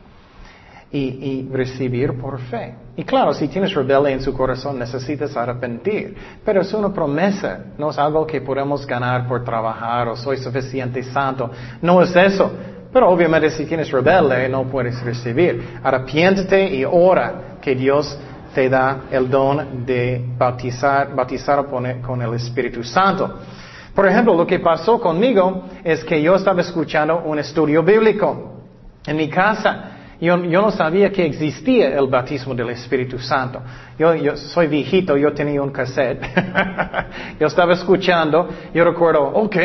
y, 0.92 1.49
recibir 1.50 2.18
por 2.18 2.38
fe. 2.38 2.75
Y 2.96 3.04
claro, 3.04 3.32
si 3.32 3.49
tienes 3.49 3.72
rebelde 3.75 4.12
en 4.12 4.20
su 4.20 4.34
corazón, 4.34 4.78
necesitas 4.78 5.34
arrepentir. 5.37 6.14
Pero 6.44 6.61
es 6.61 6.72
una 6.75 6.92
promesa, 6.92 7.58
no 7.78 7.90
es 7.90 7.99
algo 7.99 8.26
que 8.26 8.40
podemos 8.42 8.87
ganar 8.87 9.26
por 9.26 9.42
trabajar 9.42 10.08
o 10.08 10.16
soy 10.16 10.37
suficiente 10.37 11.02
santo. 11.02 11.50
No 11.80 12.02
es 12.02 12.14
eso. 12.14 12.50
Pero 12.92 13.08
obviamente 13.08 13.50
si 13.50 13.64
tienes 13.64 13.90
rebelde, 13.90 14.49
no 14.50 14.64
puedes 14.64 15.02
recibir. 15.02 15.78
Arrepiéntete 15.82 16.75
y 16.75 16.84
ora 16.84 17.56
que 17.62 17.75
Dios 17.75 18.18
te 18.54 18.68
da 18.68 19.04
el 19.11 19.30
don 19.30 19.87
de 19.87 20.22
bautizar, 20.37 21.14
bautizar 21.14 21.64
con 21.66 22.20
el 22.20 22.34
Espíritu 22.34 22.84
Santo. 22.84 23.38
Por 23.94 24.06
ejemplo, 24.06 24.34
lo 24.34 24.46
que 24.46 24.58
pasó 24.58 25.00
conmigo 25.00 25.64
es 25.82 26.04
que 26.04 26.20
yo 26.20 26.34
estaba 26.34 26.61
escuchando 26.61 27.22
un 27.25 27.38
estudio 27.38 27.82
bíblico 27.82 28.61
en 29.06 29.16
mi 29.16 29.28
casa 29.30 29.91
yo, 30.23 30.37
no 30.37 30.71
sabía 30.71 31.11
que 31.11 31.26
existía 31.26 31.99
el 31.99 32.07
bautismo 32.07 32.55
del 32.55 32.71
Espíritu 32.71 33.19
Santo. 33.19 33.61
Yo, 33.99 34.14
yo 34.14 34.37
soy 34.37 34.69
viejito, 34.69 35.17
yo 35.17 35.33
tenía 35.33 35.61
un 35.61 35.71
cassette. 35.71 36.23
yo 37.41 37.49
estaba 37.49 37.73
escuchando, 37.73 38.49
yo 38.73 38.85
recuerdo, 38.85 39.21
ok, 39.21 39.57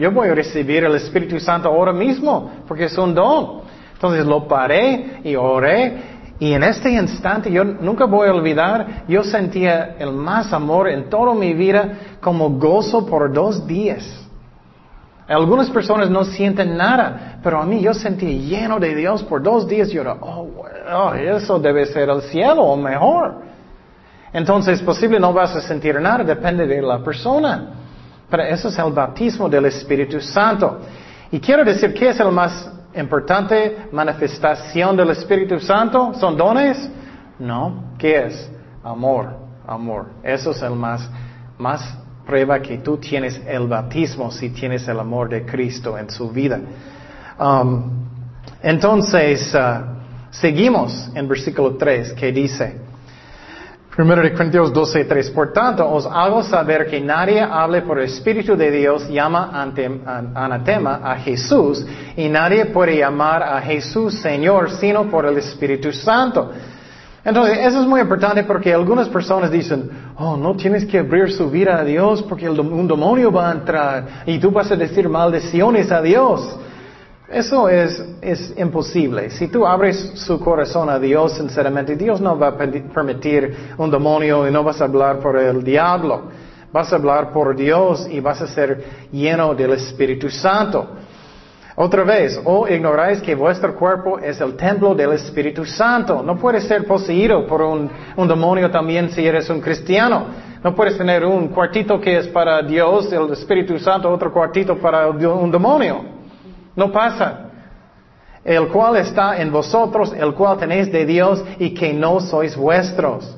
yo 0.00 0.10
voy 0.10 0.28
a 0.28 0.34
recibir 0.34 0.84
el 0.84 0.94
Espíritu 0.94 1.38
Santo 1.38 1.68
ahora 1.68 1.92
mismo, 1.92 2.62
porque 2.66 2.84
es 2.84 2.96
un 2.96 3.14
don. 3.14 3.60
Entonces 3.92 4.24
lo 4.24 4.48
paré 4.48 5.20
y 5.22 5.36
oré. 5.36 6.14
Y 6.38 6.54
en 6.54 6.62
este 6.62 6.90
instante, 6.90 7.52
yo 7.52 7.62
nunca 7.62 8.06
voy 8.06 8.28
a 8.28 8.32
olvidar, 8.32 9.04
yo 9.06 9.22
sentía 9.22 9.96
el 9.98 10.12
más 10.12 10.50
amor 10.54 10.88
en 10.88 11.10
toda 11.10 11.34
mi 11.34 11.52
vida 11.52 12.16
como 12.22 12.48
gozo 12.58 13.04
por 13.04 13.30
dos 13.30 13.66
días. 13.66 14.23
Algunas 15.26 15.70
personas 15.70 16.10
no 16.10 16.24
sienten 16.24 16.76
nada, 16.76 17.38
pero 17.42 17.60
a 17.60 17.64
mí 17.64 17.80
yo 17.80 17.94
sentí 17.94 18.40
lleno 18.40 18.78
de 18.78 18.94
Dios 18.94 19.22
por 19.22 19.42
dos 19.42 19.66
días. 19.66 19.90
Yo 19.90 20.02
era, 20.02 20.16
oh, 20.20 20.48
oh, 20.92 21.14
eso 21.14 21.58
debe 21.58 21.86
ser 21.86 22.10
el 22.10 22.20
cielo 22.22 22.62
o 22.62 22.76
mejor. 22.76 23.42
Entonces, 24.34 24.82
posible 24.82 25.18
no 25.18 25.32
vas 25.32 25.54
a 25.56 25.62
sentir 25.62 25.98
nada, 25.98 26.24
depende 26.24 26.66
de 26.66 26.82
la 26.82 26.98
persona. 27.02 27.70
Pero 28.28 28.42
eso 28.42 28.68
es 28.68 28.78
el 28.78 28.92
bautismo 28.92 29.48
del 29.48 29.66
Espíritu 29.66 30.20
Santo. 30.20 30.80
Y 31.30 31.40
quiero 31.40 31.64
decir, 31.64 31.94
¿qué 31.94 32.10
es 32.10 32.20
el 32.20 32.30
más 32.30 32.70
importante 32.94 33.88
manifestación 33.92 34.96
del 34.96 35.10
Espíritu 35.10 35.58
Santo? 35.58 36.12
¿Son 36.14 36.36
dones? 36.36 36.90
No. 37.38 37.94
¿Qué 37.96 38.26
es? 38.26 38.50
Amor, 38.82 39.36
amor. 39.66 40.06
Eso 40.22 40.50
es 40.50 40.62
el 40.62 40.72
más, 40.72 41.08
más 41.56 41.96
prueba 42.26 42.60
que 42.60 42.78
tú 42.78 42.96
tienes 42.98 43.40
el 43.46 43.66
bautismo 43.66 44.30
si 44.30 44.50
tienes 44.50 44.86
el 44.88 44.98
amor 44.98 45.28
de 45.28 45.44
Cristo 45.44 45.96
en 45.98 46.10
su 46.10 46.30
vida. 46.30 46.60
Um, 47.38 48.04
entonces, 48.62 49.54
uh, 49.54 50.30
seguimos 50.30 51.10
en 51.14 51.28
versículo 51.28 51.76
3 51.76 52.12
que 52.14 52.32
dice, 52.32 52.84
1 53.96 54.16
Corintios 54.36 54.72
12, 54.72 55.04
3, 55.04 55.30
por 55.30 55.52
tanto 55.52 55.88
os 55.88 56.04
hago 56.04 56.42
saber 56.42 56.86
que 56.86 57.00
nadie 57.00 57.40
hable 57.40 57.82
por 57.82 58.00
el 58.00 58.06
Espíritu 58.06 58.56
de 58.56 58.70
Dios 58.72 59.08
llama 59.08 59.50
ante, 59.52 59.88
anatema 60.34 61.00
a 61.04 61.16
Jesús 61.16 61.86
y 62.16 62.28
nadie 62.28 62.66
puede 62.66 62.98
llamar 62.98 63.44
a 63.44 63.60
Jesús 63.60 64.14
Señor 64.20 64.72
sino 64.72 65.08
por 65.08 65.26
el 65.26 65.38
Espíritu 65.38 65.92
Santo. 65.92 66.50
Entonces, 67.24 67.58
eso 67.62 67.80
es 67.80 67.86
muy 67.86 68.02
importante 68.02 68.44
porque 68.44 68.74
algunas 68.74 69.08
personas 69.08 69.50
dicen, 69.50 69.90
oh, 70.18 70.36
no 70.36 70.54
tienes 70.56 70.84
que 70.84 70.98
abrir 70.98 71.32
su 71.32 71.50
vida 71.50 71.78
a 71.78 71.84
Dios 71.84 72.22
porque 72.22 72.48
un 72.50 72.86
demonio 72.86 73.32
va 73.32 73.48
a 73.48 73.52
entrar 73.52 74.06
y 74.26 74.38
tú 74.38 74.50
vas 74.50 74.70
a 74.70 74.76
decir 74.76 75.08
maldiciones 75.08 75.90
a 75.90 76.02
Dios. 76.02 76.58
Eso 77.26 77.70
es, 77.70 78.04
es 78.20 78.52
imposible. 78.58 79.30
Si 79.30 79.48
tú 79.48 79.66
abres 79.66 80.12
su 80.16 80.38
corazón 80.38 80.90
a 80.90 80.98
Dios 80.98 81.32
sinceramente, 81.32 81.96
Dios 81.96 82.20
no 82.20 82.38
va 82.38 82.48
a 82.48 82.56
permitir 82.58 83.56
un 83.78 83.90
demonio 83.90 84.46
y 84.46 84.52
no 84.52 84.62
vas 84.62 84.82
a 84.82 84.84
hablar 84.84 85.18
por 85.20 85.38
el 85.38 85.64
diablo. 85.64 86.24
Vas 86.70 86.92
a 86.92 86.96
hablar 86.96 87.32
por 87.32 87.56
Dios 87.56 88.06
y 88.10 88.20
vas 88.20 88.42
a 88.42 88.46
ser 88.46 88.84
lleno 89.10 89.54
del 89.54 89.72
Espíritu 89.72 90.28
Santo. 90.28 90.88
Otra 91.76 92.04
vez, 92.04 92.40
o 92.44 92.60
oh, 92.60 92.68
ignoráis 92.68 93.20
que 93.20 93.34
vuestro 93.34 93.74
cuerpo 93.74 94.20
es 94.20 94.40
el 94.40 94.54
templo 94.54 94.94
del 94.94 95.12
Espíritu 95.12 95.64
Santo. 95.64 96.22
No 96.22 96.36
puedes 96.36 96.64
ser 96.68 96.86
poseído 96.86 97.44
por 97.48 97.62
un, 97.62 97.90
demonio 98.16 98.70
también 98.70 99.10
si 99.10 99.26
eres 99.26 99.50
un 99.50 99.60
cristiano. 99.60 100.26
No 100.62 100.72
puedes 100.72 100.96
tener 100.96 101.24
un 101.24 101.48
cuartito 101.48 102.00
que 102.00 102.16
es 102.16 102.28
para 102.28 102.62
Dios, 102.62 103.12
el 103.12 103.32
Espíritu 103.32 103.76
Santo, 103.80 104.08
otro 104.08 104.32
cuartito 104.32 104.78
para 104.78 105.08
un 105.08 105.50
demonio. 105.50 106.04
No 106.76 106.92
pasa. 106.92 107.50
El 108.44 108.68
cual 108.68 108.96
está 108.96 109.40
en 109.40 109.50
vosotros, 109.50 110.12
el 110.16 110.32
cual 110.32 110.58
tenéis 110.58 110.92
de 110.92 111.04
Dios 111.04 111.42
y 111.58 111.74
que 111.74 111.92
no 111.92 112.20
sois 112.20 112.56
vuestros. 112.56 113.36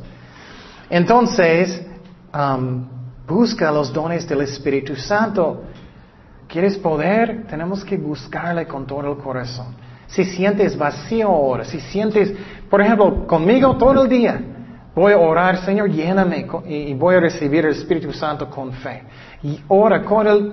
Entonces, 0.90 1.86
busca 3.26 3.72
los 3.72 3.90
dones 3.92 4.28
del 4.28 4.42
Espíritu 4.42 4.94
Santo. 4.94 5.62
¿Quieres 6.48 6.78
poder? 6.78 7.46
Tenemos 7.48 7.84
que 7.84 7.96
buscarle 7.96 8.66
con 8.66 8.86
todo 8.86 9.12
el 9.12 9.18
corazón. 9.18 9.74
Si 10.06 10.24
sientes 10.24 10.78
vacío 10.78 11.28
ahora, 11.28 11.64
si 11.64 11.80
sientes, 11.80 12.32
por 12.70 12.80
ejemplo, 12.80 13.26
conmigo 13.26 13.76
todo 13.76 14.04
el 14.04 14.08
día, 14.08 14.40
voy 14.94 15.12
a 15.12 15.18
orar, 15.18 15.58
Señor, 15.64 15.90
lléname 15.90 16.46
y 16.68 16.94
voy 16.94 17.16
a 17.16 17.20
recibir 17.20 17.66
el 17.66 17.72
Espíritu 17.72 18.12
Santo 18.12 18.48
con 18.48 18.72
fe. 18.72 19.02
Y 19.42 19.60
ora 19.68 20.02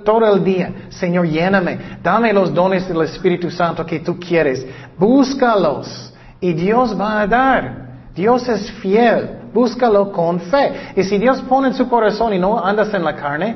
todo 0.04 0.34
el 0.34 0.44
día, 0.44 0.74
Señor, 0.90 1.28
lléname, 1.28 1.78
dame 2.02 2.34
los 2.34 2.52
dones 2.54 2.88
del 2.88 3.02
Espíritu 3.04 3.52
Santo 3.52 3.86
que 3.86 4.00
tú 4.00 4.20
quieres. 4.20 4.66
Búscalos 4.98 6.14
y 6.40 6.54
Dios 6.54 7.00
va 7.00 7.22
a 7.22 7.28
dar. 7.28 7.84
Dios 8.16 8.48
es 8.50 8.72
fiel 8.74 9.44
búscalo 9.54 10.12
con 10.12 10.40
fe. 10.40 10.94
Y 10.96 11.04
si 11.04 11.18
Dios 11.18 11.42
pone 11.44 11.70
en 11.70 11.74
su 11.76 11.88
corazón 11.88 12.34
y 12.34 12.40
no 12.40 12.60
andas 12.64 12.94
en 12.94 13.04
la 13.04 13.16
carne, 13.16 13.56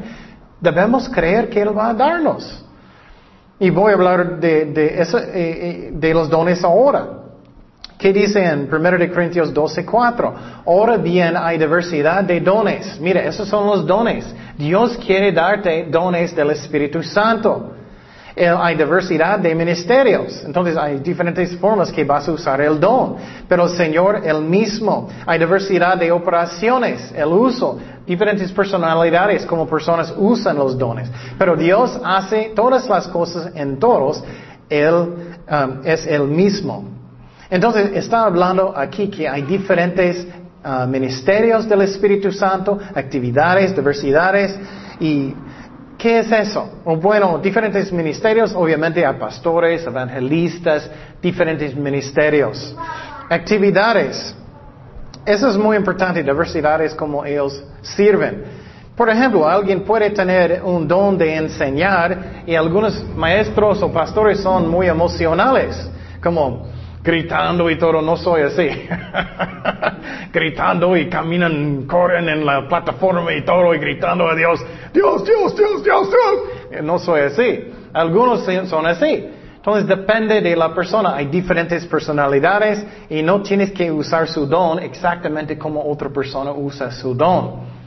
debemos 0.60 1.10
creer 1.10 1.50
que 1.50 1.62
Él 1.62 1.78
va 1.78 1.90
a 1.90 1.94
darnos. 1.94 2.64
Y 3.60 3.70
voy 3.70 3.92
a 3.92 3.96
hablar 3.96 4.40
de, 4.40 4.66
de, 4.66 5.02
eso, 5.02 5.18
eh, 5.18 5.32
eh, 5.34 5.90
de 5.94 6.14
los 6.14 6.30
dones 6.30 6.64
ahora. 6.64 7.08
¿Qué 7.98 8.14
dice 8.14 8.44
en 8.44 8.72
1 8.72 8.98
de 9.00 9.12
Corintios 9.12 9.52
12, 9.52 9.84
4? 9.84 10.36
Ahora 10.68 10.98
bien 10.98 11.36
hay 11.36 11.58
diversidad 11.58 12.24
de 12.24 12.40
dones. 12.40 13.00
Mira, 13.02 13.24
esos 13.24 13.48
son 13.50 13.66
los 13.66 13.88
dones. 13.88 14.24
Dios 14.56 14.98
quiere 15.04 15.32
darte 15.32 15.88
dones 15.90 16.36
del 16.36 16.52
Espíritu 16.52 17.02
Santo. 17.02 17.72
Eh, 18.40 18.48
hay 18.48 18.76
diversidad 18.76 19.40
de 19.40 19.56
ministerios. 19.56 20.44
Entonces 20.46 20.78
hay 20.78 21.00
diferentes 21.00 21.58
formas 21.58 21.92
que 21.92 22.04
vas 22.04 22.28
a 22.28 22.32
usar 22.32 22.62
el 22.62 22.80
don. 22.80 23.16
Pero 23.50 23.64
el 23.66 23.72
Señor 23.72 24.22
el 24.24 24.42
mismo. 24.44 25.10
Hay 25.26 25.40
diversidad 25.40 25.98
de 25.98 26.12
operaciones, 26.12 27.12
el 27.16 27.30
uso. 27.30 27.80
Diferentes 28.06 28.52
personalidades 28.52 29.44
como 29.44 29.68
personas 29.68 30.14
usan 30.16 30.56
los 30.56 30.78
dones. 30.78 31.10
Pero 31.40 31.56
Dios 31.56 32.00
hace 32.04 32.52
todas 32.56 32.88
las 32.88 33.08
cosas 33.08 33.56
en 33.56 33.80
todos. 33.80 34.24
Él 34.70 34.94
um, 34.94 35.80
es 35.84 36.06
el 36.06 36.28
mismo. 36.28 36.84
Entonces 37.50 37.90
está 37.96 38.26
hablando 38.26 38.72
aquí 38.78 39.08
que 39.08 39.28
hay 39.28 39.42
diferentes 39.42 40.28
uh, 40.64 40.86
ministerios 40.86 41.68
del 41.68 41.82
Espíritu 41.82 42.32
Santo, 42.32 42.78
actividades, 42.94 43.76
diversidades 43.76 44.60
y 45.00 45.34
¿Qué 46.08 46.20
es 46.20 46.32
eso? 46.32 46.70
bueno, 46.86 47.38
diferentes 47.38 47.92
ministerios, 47.92 48.56
obviamente 48.56 49.06
hay 49.06 49.14
pastores, 49.16 49.86
evangelistas, 49.86 50.90
diferentes 51.22 51.76
ministerios. 51.76 52.74
Actividades. 53.30 54.34
Eso 55.26 55.50
es 55.50 55.58
muy 55.58 55.76
importante, 55.76 56.24
diversidades 56.24 56.96
como 56.96 57.26
ellos 57.26 57.62
sirven. 57.82 58.42
Por 58.96 59.10
ejemplo, 59.10 59.46
alguien 59.46 59.84
puede 59.84 60.12
tener 60.12 60.62
un 60.64 60.88
don 60.88 61.18
de 61.18 61.36
enseñar 61.36 62.44
y 62.46 62.56
algunos 62.56 63.04
maestros 63.14 63.84
o 63.84 63.92
pastores 63.92 64.40
son 64.40 64.70
muy 64.70 64.88
emocionales, 64.88 65.92
como 66.24 66.68
gritando 67.08 67.70
y 67.70 67.78
todo, 67.78 68.02
no 68.02 68.18
soy 68.18 68.42
así. 68.42 68.68
gritando 70.34 70.98
y 70.98 71.08
caminan, 71.08 71.88
corren 71.88 72.28
en 72.28 72.46
la 72.46 72.68
plataforma 72.68 73.34
y 73.34 73.46
todo 73.46 73.74
y 73.74 73.80
gritando 73.80 74.28
a 74.28 74.36
Dios, 74.36 74.60
Dios, 74.94 75.24
Dios, 75.24 75.56
Dios, 75.56 75.84
Dios, 75.86 76.10
Dios. 76.10 76.84
No 76.84 77.00
soy 77.00 77.22
así. 77.22 77.72
Algunos 77.94 78.46
son 78.68 78.86
así. 78.86 79.26
Entonces 79.56 79.88
depende 79.88 80.42
de 80.42 80.54
la 80.58 80.76
persona. 80.76 81.16
Hay 81.16 81.28
diferentes 81.28 81.86
personalidades 81.86 82.86
y 83.10 83.22
no 83.22 83.42
tienes 83.42 83.72
que 83.72 83.90
usar 83.90 84.28
su 84.28 84.46
don 84.46 84.80
exactamente 84.80 85.58
como 85.58 85.90
otra 85.90 86.10
persona 86.10 86.52
usa 86.52 86.92
su 86.92 87.16
don. 87.16 87.78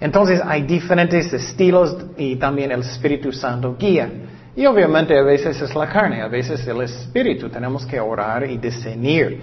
Entonces 0.00 0.40
hay 0.42 0.62
diferentes 0.62 1.30
estilos 1.34 1.98
y 2.16 2.36
también 2.36 2.72
el 2.72 2.80
Espíritu 2.80 3.30
Santo 3.30 3.76
guía. 3.78 4.10
Y 4.58 4.66
obviamente 4.66 5.16
a 5.16 5.22
veces 5.22 5.62
es 5.62 5.72
la 5.72 5.86
carne, 5.86 6.20
a 6.20 6.26
veces 6.26 6.66
el 6.66 6.82
espíritu. 6.82 7.48
Tenemos 7.48 7.86
que 7.86 8.00
orar 8.00 8.42
y 8.50 8.58
discernir. 8.58 9.40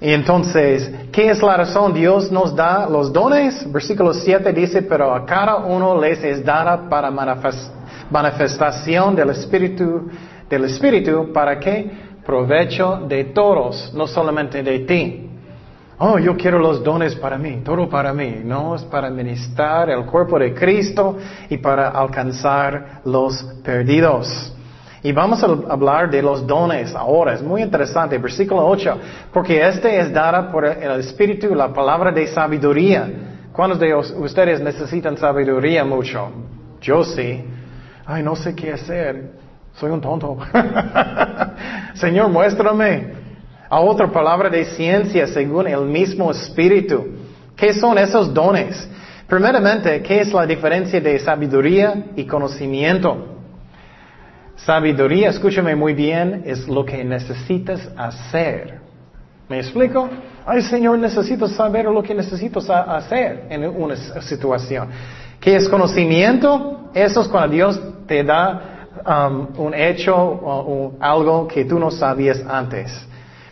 Y 0.00 0.12
entonces, 0.12 0.88
¿qué 1.10 1.30
es 1.30 1.42
la 1.42 1.56
razón? 1.56 1.92
Dios 1.92 2.30
nos 2.30 2.54
da 2.54 2.88
los 2.88 3.12
dones. 3.12 3.68
Versículo 3.72 4.14
7 4.14 4.52
dice, 4.52 4.82
pero 4.82 5.12
a 5.12 5.26
cada 5.26 5.56
uno 5.56 6.00
les 6.00 6.22
es 6.22 6.44
dada 6.44 6.88
para 6.88 7.10
manifestación 8.08 9.16
del 9.16 9.30
espíritu, 9.30 10.08
del 10.48 10.64
espíritu, 10.66 11.32
¿para 11.32 11.58
qué? 11.58 11.90
Provecho 12.24 13.00
de 13.08 13.24
todos, 13.24 13.92
no 13.94 14.06
solamente 14.06 14.62
de 14.62 14.78
ti. 14.78 15.29
Oh, 16.02 16.18
yo 16.18 16.34
quiero 16.34 16.58
los 16.58 16.82
dones 16.82 17.14
para 17.14 17.36
mí, 17.36 17.60
todo 17.62 17.86
para 17.86 18.14
mí. 18.14 18.40
No, 18.42 18.74
es 18.74 18.82
para 18.84 19.10
ministrar 19.10 19.90
el 19.90 20.06
cuerpo 20.06 20.38
de 20.38 20.54
Cristo 20.54 21.18
y 21.50 21.58
para 21.58 21.90
alcanzar 21.90 23.02
los 23.04 23.42
perdidos. 23.62 24.50
Y 25.02 25.12
vamos 25.12 25.44
a 25.44 25.46
hablar 25.46 26.10
de 26.10 26.22
los 26.22 26.46
dones 26.46 26.94
ahora. 26.94 27.34
Es 27.34 27.42
muy 27.42 27.60
interesante. 27.60 28.16
Versículo 28.16 28.66
8. 28.66 28.98
Porque 29.30 29.60
este 29.68 30.00
es 30.00 30.10
dada 30.10 30.50
por 30.50 30.64
el 30.64 31.00
Espíritu 31.00 31.54
la 31.54 31.70
palabra 31.70 32.10
de 32.10 32.26
sabiduría. 32.28 33.06
¿Cuántos 33.52 33.78
de 33.78 33.94
ustedes 33.94 34.58
necesitan 34.58 35.18
sabiduría 35.18 35.84
mucho? 35.84 36.30
Yo 36.80 37.04
sí. 37.04 37.44
Ay, 38.06 38.22
no 38.22 38.34
sé 38.36 38.54
qué 38.54 38.72
hacer. 38.72 39.32
Soy 39.74 39.90
un 39.90 40.00
tonto. 40.00 40.38
Señor, 41.94 42.30
muéstrame 42.30 43.19
a 43.70 43.80
otra 43.80 44.10
palabra 44.10 44.50
de 44.50 44.64
ciencia 44.64 45.28
según 45.28 45.68
el 45.68 45.82
mismo 45.82 46.32
espíritu. 46.32 47.06
¿Qué 47.56 47.72
son 47.72 47.96
esos 47.98 48.34
dones? 48.34 48.88
Primeramente, 49.28 50.02
¿qué 50.02 50.22
es 50.22 50.32
la 50.32 50.44
diferencia 50.44 51.00
de 51.00 51.16
sabiduría 51.20 52.06
y 52.16 52.24
conocimiento? 52.24 53.28
Sabiduría, 54.56 55.30
escúchame 55.30 55.76
muy 55.76 55.94
bien, 55.94 56.42
es 56.44 56.66
lo 56.66 56.84
que 56.84 57.04
necesitas 57.04 57.88
hacer. 57.96 58.80
¿Me 59.48 59.60
explico? 59.60 60.08
Ay, 60.44 60.62
Señor, 60.62 60.98
necesito 60.98 61.46
saber 61.46 61.84
lo 61.84 62.02
que 62.02 62.14
necesito 62.14 62.60
hacer 62.72 63.46
en 63.50 63.64
una 63.66 63.94
situación. 64.20 64.88
¿Qué 65.38 65.54
es 65.54 65.68
conocimiento? 65.68 66.90
Eso 66.92 67.20
es 67.20 67.28
cuando 67.28 67.54
Dios 67.54 67.80
te 68.06 68.24
da 68.24 68.88
um, 69.06 69.46
un 69.64 69.74
hecho 69.74 70.16
o 70.16 70.94
algo 70.98 71.46
que 71.46 71.64
tú 71.64 71.78
no 71.78 71.90
sabías 71.92 72.42
antes. 72.48 73.06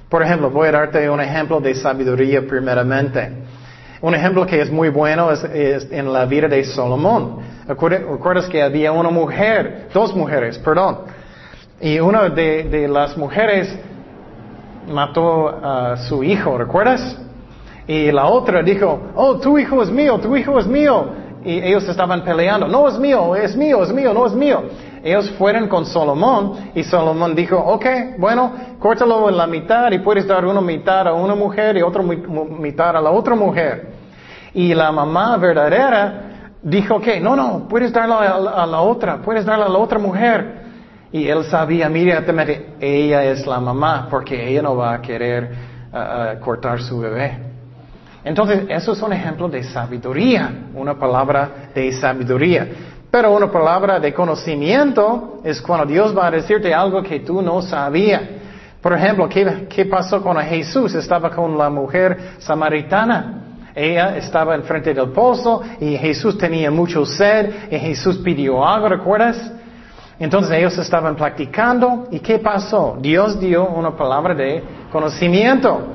Por 0.08 0.22
ejemplo, 0.22 0.50
voy 0.50 0.68
a 0.68 0.72
darte 0.72 1.10
un 1.10 1.20
ejemplo 1.20 1.60
de 1.60 1.74
sabiduría 1.74 2.46
primeramente. 2.46 3.30
Un 4.00 4.14
ejemplo 4.14 4.46
que 4.46 4.60
es 4.60 4.70
muy 4.70 4.88
bueno 4.88 5.30
es, 5.32 5.86
en 5.90 6.12
la 6.12 6.24
vida 6.24 6.48
de 6.48 6.64
Salomón. 6.64 7.40
¿Recuerdas 7.66 8.46
que 8.46 8.62
había 8.62 8.92
una 8.92 9.10
mujer, 9.10 9.88
dos 9.92 10.14
mujeres, 10.14 10.58
perdón, 10.58 11.00
y 11.80 11.98
una 11.98 12.28
de, 12.28 12.88
las 12.88 13.16
mujeres 13.16 13.76
mató 14.90 15.48
a 15.48 15.96
su 16.08 16.24
hijo, 16.24 16.56
¿recuerdas? 16.56 17.18
Y 17.86 18.10
la 18.10 18.26
otra 18.26 18.62
dijo, 18.62 19.00
oh, 19.14 19.38
tu 19.38 19.58
hijo 19.58 19.82
es 19.82 19.90
mío, 19.90 20.18
tu 20.18 20.34
hijo 20.36 20.58
es 20.58 20.66
mío. 20.66 21.06
Y 21.44 21.58
ellos 21.60 21.86
estaban 21.88 22.24
peleando, 22.24 22.66
no 22.66 22.88
es 22.88 22.98
mío, 22.98 23.36
es 23.36 23.54
mío, 23.56 23.82
es 23.82 23.92
mío, 23.92 24.14
no 24.14 24.26
es 24.26 24.32
mío. 24.32 24.62
Ellos 25.02 25.30
fueron 25.32 25.68
con 25.68 25.86
Salomón 25.86 26.70
y 26.74 26.82
Salomón 26.82 27.34
dijo, 27.34 27.56
ok, 27.56 27.86
bueno, 28.18 28.52
córtalo 28.78 29.28
en 29.28 29.36
la 29.36 29.46
mitad 29.46 29.90
y 29.92 29.98
puedes 29.98 30.26
dar 30.26 30.44
una 30.44 30.60
mitad 30.60 31.06
a 31.08 31.12
una 31.12 31.34
mujer 31.34 31.76
y 31.76 31.82
otra 31.82 32.02
mitad 32.02 32.96
a 32.96 33.00
la 33.00 33.10
otra 33.10 33.34
mujer. 33.34 33.92
Y 34.54 34.74
la 34.74 34.90
mamá 34.92 35.36
verdadera 35.36 36.52
dijo 36.62 37.00
que, 37.00 37.20
no, 37.20 37.36
no, 37.36 37.68
puedes 37.68 37.92
darla 37.92 38.18
a 38.18 38.66
la, 38.66 38.80
otra, 38.80 39.18
puedes 39.18 39.44
darla 39.44 39.66
a 39.66 39.68
la 39.68 39.78
otra 39.78 39.98
mujer. 39.98 40.66
Y 41.10 41.26
él 41.26 41.44
sabía 41.44 41.86
inmediatamente, 41.86 42.74
ella 42.80 43.24
es 43.24 43.46
la 43.46 43.60
mamá, 43.60 44.08
porque 44.10 44.50
ella 44.50 44.62
no 44.62 44.76
va 44.76 44.94
a 44.94 45.00
querer 45.00 45.50
uh, 45.92 45.96
uh, 46.36 46.40
cortar 46.40 46.82
su 46.82 46.98
bebé. 46.98 47.48
Entonces, 48.24 48.64
eso 48.68 48.92
es 48.92 49.00
un 49.00 49.12
ejemplo 49.12 49.48
de 49.48 49.62
sabiduría, 49.62 50.50
una 50.74 50.98
palabra 50.98 51.70
de 51.74 51.92
sabiduría. 51.92 52.68
Pero 53.10 53.34
una 53.34 53.50
palabra 53.50 53.98
de 53.98 54.12
conocimiento 54.12 55.40
es 55.42 55.62
cuando 55.62 55.86
Dios 55.86 56.16
va 56.16 56.26
a 56.26 56.30
decirte 56.30 56.74
algo 56.74 57.02
que 57.02 57.20
tú 57.20 57.40
no 57.40 57.62
sabías. 57.62 58.22
Por 58.82 58.92
ejemplo, 58.92 59.28
¿qué, 59.28 59.86
pasó 59.86 60.22
cuando 60.22 60.42
Jesús 60.42 60.94
estaba 60.94 61.30
con 61.30 61.56
la 61.56 61.70
mujer 61.70 62.34
samaritana? 62.38 63.44
Ella 63.74 64.16
estaba 64.16 64.54
enfrente 64.54 64.92
del 64.92 65.10
pozo 65.10 65.62
y 65.80 65.96
Jesús 65.96 66.36
tenía 66.36 66.70
mucho 66.70 67.06
sed 67.06 67.70
y 67.70 67.78
Jesús 67.78 68.18
pidió 68.18 68.64
agua, 68.64 68.90
¿recuerdas? 68.90 69.52
Entonces 70.18 70.52
ellos 70.52 70.76
estaban 70.78 71.16
practicando 71.16 72.08
y 72.10 72.18
¿qué 72.18 72.38
pasó? 72.38 72.98
Dios 73.00 73.38
dio 73.40 73.66
una 73.68 73.96
palabra 73.96 74.34
de 74.34 74.62
conocimiento. 74.90 75.94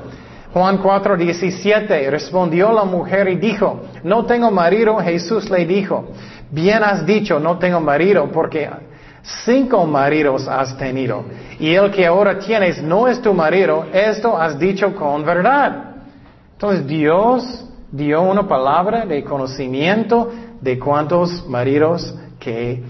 Juan 0.52 0.78
4, 0.78 1.16
17, 1.16 2.10
respondió 2.10 2.72
la 2.72 2.84
mujer 2.84 3.28
y 3.28 3.36
dijo, 3.36 3.82
no 4.04 4.24
tengo 4.24 4.50
marido. 4.50 4.96
Jesús 4.98 5.50
le 5.50 5.66
dijo, 5.66 6.10
bien 6.54 6.82
has 6.84 7.04
dicho, 7.04 7.38
no 7.40 7.58
tengo 7.58 7.80
marido, 7.80 8.30
porque 8.32 8.70
cinco 9.44 9.84
maridos 9.86 10.46
has 10.48 10.76
tenido. 10.78 11.24
Y 11.58 11.74
el 11.74 11.90
que 11.90 12.06
ahora 12.06 12.38
tienes 12.38 12.82
no 12.82 13.08
es 13.08 13.20
tu 13.20 13.34
marido, 13.34 13.86
esto 13.92 14.38
has 14.38 14.58
dicho 14.58 14.94
con 14.94 15.24
verdad. 15.24 15.96
Entonces 16.52 16.86
Dios 16.86 17.64
dio 17.90 18.22
una 18.22 18.46
palabra 18.46 19.04
de 19.04 19.24
conocimiento 19.24 20.32
de 20.60 20.78
cuántos 20.78 21.46
maridos 21.48 22.14
que, 22.38 22.82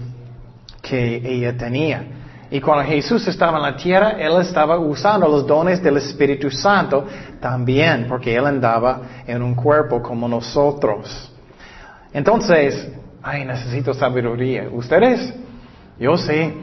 que 0.81 1.15
ella 1.15 1.57
tenía. 1.57 2.05
Y 2.51 2.61
cuando 2.61 2.85
Jesús 2.85 3.27
estaba 3.27 3.57
en 3.57 3.63
la 3.63 3.75
tierra, 3.75 4.11
Él 4.19 4.39
estaba 4.39 4.77
usando 4.77 5.27
los 5.27 5.47
dones 5.47 5.81
del 5.81 5.97
Espíritu 5.97 6.51
Santo 6.51 7.05
también, 7.41 8.05
porque 8.07 8.35
Él 8.35 8.45
andaba 8.45 9.01
en 9.25 9.41
un 9.41 9.55
cuerpo 9.55 10.01
como 10.01 10.27
nosotros. 10.27 11.31
Entonces, 12.13 12.87
ay, 13.25 13.43
necesito 13.43 13.93
sabiduría. 13.93 14.69
¿Ustedes? 14.71 15.33
Yo 15.99 16.15
sí. 16.15 16.53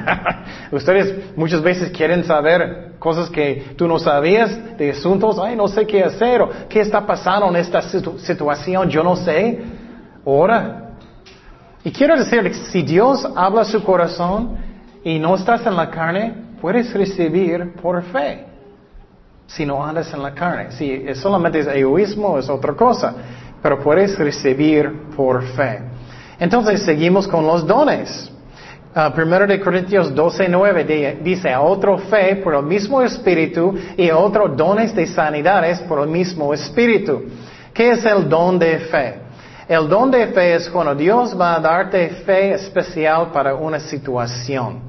Ustedes 0.72 1.36
muchas 1.36 1.62
veces 1.62 1.90
quieren 1.90 2.24
saber 2.24 2.94
cosas 2.98 3.30
que 3.30 3.74
tú 3.76 3.86
no 3.86 4.00
sabías 4.00 4.76
de 4.76 4.90
asuntos. 4.90 5.38
Ay, 5.38 5.54
no 5.54 5.68
sé 5.68 5.86
qué 5.86 6.02
hacer. 6.02 6.42
O, 6.42 6.50
¿Qué 6.68 6.80
está 6.80 7.06
pasando 7.06 7.48
en 7.50 7.56
esta 7.56 7.82
situación? 7.82 8.88
Yo 8.88 9.04
no 9.04 9.14
sé. 9.14 9.60
Ora. 10.24 10.90
Y 11.84 11.92
quiero 11.92 12.16
decir, 12.16 12.52
si 12.52 12.82
Dios 12.82 13.24
habla 13.36 13.64
su 13.64 13.82
corazón 13.84 14.56
y 15.04 15.20
no 15.20 15.36
estás 15.36 15.64
en 15.66 15.76
la 15.76 15.88
carne, 15.88 16.34
puedes 16.60 16.92
recibir 16.94 17.74
por 17.80 18.02
fe. 18.04 18.46
Si 19.46 19.64
no 19.64 19.84
andas 19.84 20.12
en 20.12 20.22
la 20.22 20.34
carne. 20.34 20.72
Si 20.72 21.14
solamente 21.14 21.60
es 21.60 21.66
egoísmo, 21.68 22.38
es 22.38 22.48
otra 22.48 22.72
cosa. 22.72 23.14
Pero 23.62 23.78
puedes 23.80 24.18
recibir 24.18 25.10
por 25.14 25.44
fe. 25.44 25.91
Entonces 26.42 26.82
seguimos 26.82 27.28
con 27.28 27.46
los 27.46 27.64
dones. 27.64 28.28
Uh, 28.96 29.12
primero 29.14 29.46
de 29.46 29.60
Corintios 29.60 30.12
12, 30.12 30.48
9 30.48 31.20
dice, 31.22 31.52
a 31.52 31.60
otro 31.60 31.98
fe 31.98 32.34
por 32.42 32.56
el 32.56 32.64
mismo 32.64 33.00
espíritu 33.00 33.72
y 33.96 34.10
a 34.10 34.18
otro 34.18 34.48
dones 34.48 34.92
de 34.92 35.06
sanidades 35.06 35.78
por 35.82 36.00
el 36.00 36.08
mismo 36.08 36.52
espíritu. 36.52 37.22
¿Qué 37.72 37.92
es 37.92 38.04
el 38.04 38.28
don 38.28 38.58
de 38.58 38.80
fe? 38.80 39.20
El 39.68 39.88
don 39.88 40.10
de 40.10 40.26
fe 40.32 40.56
es 40.56 40.68
cuando 40.68 40.96
Dios 40.96 41.40
va 41.40 41.54
a 41.54 41.60
darte 41.60 42.08
fe 42.26 42.54
especial 42.54 43.30
para 43.30 43.54
una 43.54 43.78
situación. 43.78 44.80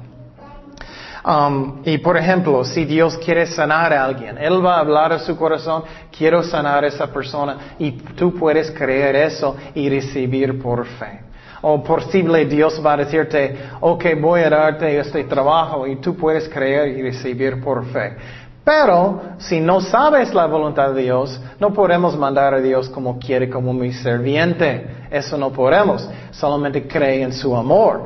Um, 1.24 1.82
y 1.84 1.98
por 1.98 2.16
ejemplo, 2.16 2.64
si 2.64 2.84
Dios 2.84 3.16
quiere 3.18 3.46
sanar 3.46 3.92
a 3.92 4.04
alguien, 4.04 4.38
Él 4.38 4.58
va 4.62 4.78
a 4.78 4.80
hablar 4.80 5.12
a 5.12 5.20
su 5.20 5.36
corazón, 5.36 5.84
quiero 6.10 6.42
sanar 6.42 6.82
a 6.82 6.88
esa 6.88 7.06
persona 7.12 7.76
y 7.78 7.92
tú 7.92 8.34
puedes 8.34 8.72
creer 8.72 9.14
eso 9.14 9.56
y 9.72 9.88
recibir 9.88 10.60
por 10.60 10.84
fe. 10.84 11.23
O 11.66 11.82
posible 11.82 12.44
Dios 12.44 12.78
va 12.84 12.92
a 12.92 12.96
decirte, 12.98 13.56
ok, 13.80 14.04
voy 14.20 14.42
a 14.42 14.50
darte 14.50 14.98
este 14.98 15.24
trabajo 15.24 15.86
y 15.86 15.96
tú 15.96 16.14
puedes 16.14 16.46
creer 16.46 16.88
y 16.88 17.00
recibir 17.00 17.58
por 17.62 17.86
fe. 17.86 18.16
Pero 18.62 19.20
si 19.38 19.60
no 19.60 19.80
sabes 19.80 20.34
la 20.34 20.44
voluntad 20.44 20.92
de 20.92 21.02
Dios, 21.04 21.40
no 21.58 21.72
podemos 21.72 22.18
mandar 22.18 22.52
a 22.52 22.60
Dios 22.60 22.90
como 22.90 23.18
quiere, 23.18 23.48
como 23.48 23.72
mi 23.72 23.94
serviente. 23.94 25.06
Eso 25.10 25.38
no 25.38 25.52
podemos. 25.52 26.06
Solamente 26.32 26.86
cree 26.86 27.22
en 27.22 27.32
su 27.32 27.56
amor. 27.56 28.02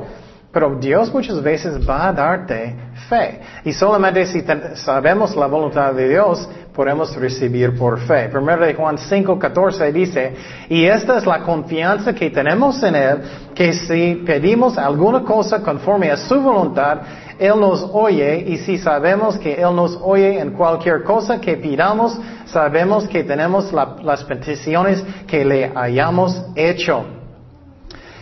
Pero 0.53 0.77
Dios 0.79 1.13
muchas 1.13 1.43
veces 1.43 1.87
va 1.87 2.07
a 2.07 2.13
darte 2.13 2.77
fe. 3.09 3.41
Y 3.65 3.73
solamente 3.73 4.25
si 4.25 4.41
sabemos 4.75 5.35
la 5.35 5.47
voluntad 5.47 5.93
de 5.93 6.07
Dios, 6.07 6.47
podemos 6.79 7.13
recibir 7.17 7.77
por 7.77 7.99
fe. 7.99 8.29
Primero 8.29 8.65
de 8.65 8.73
Juan 8.73 8.97
5, 8.97 9.37
14 9.37 9.91
dice, 9.91 10.33
y 10.69 10.85
esta 10.85 11.17
es 11.17 11.25
la 11.25 11.41
confianza 11.41 12.15
que 12.15 12.29
tenemos 12.29 12.81
en 12.83 12.95
Él, 12.95 13.17
que 13.53 13.73
si 13.73 14.23
pedimos 14.25 14.77
alguna 14.77 15.21
cosa 15.25 15.61
conforme 15.61 16.09
a 16.09 16.15
su 16.15 16.39
voluntad, 16.39 16.99
Él 17.37 17.59
nos 17.59 17.85
oye, 17.91 18.45
y 18.47 18.59
si 18.59 18.77
sabemos 18.77 19.37
que 19.37 19.55
Él 19.55 19.75
nos 19.75 19.99
oye 20.01 20.39
en 20.39 20.51
cualquier 20.51 21.03
cosa 21.03 21.41
que 21.41 21.57
pidamos, 21.57 22.17
sabemos 22.45 23.09
que 23.09 23.25
tenemos 23.25 23.73
las 23.73 24.23
peticiones 24.23 25.03
que 25.27 25.43
le 25.43 25.73
hayamos 25.75 26.41
hecho. 26.55 27.03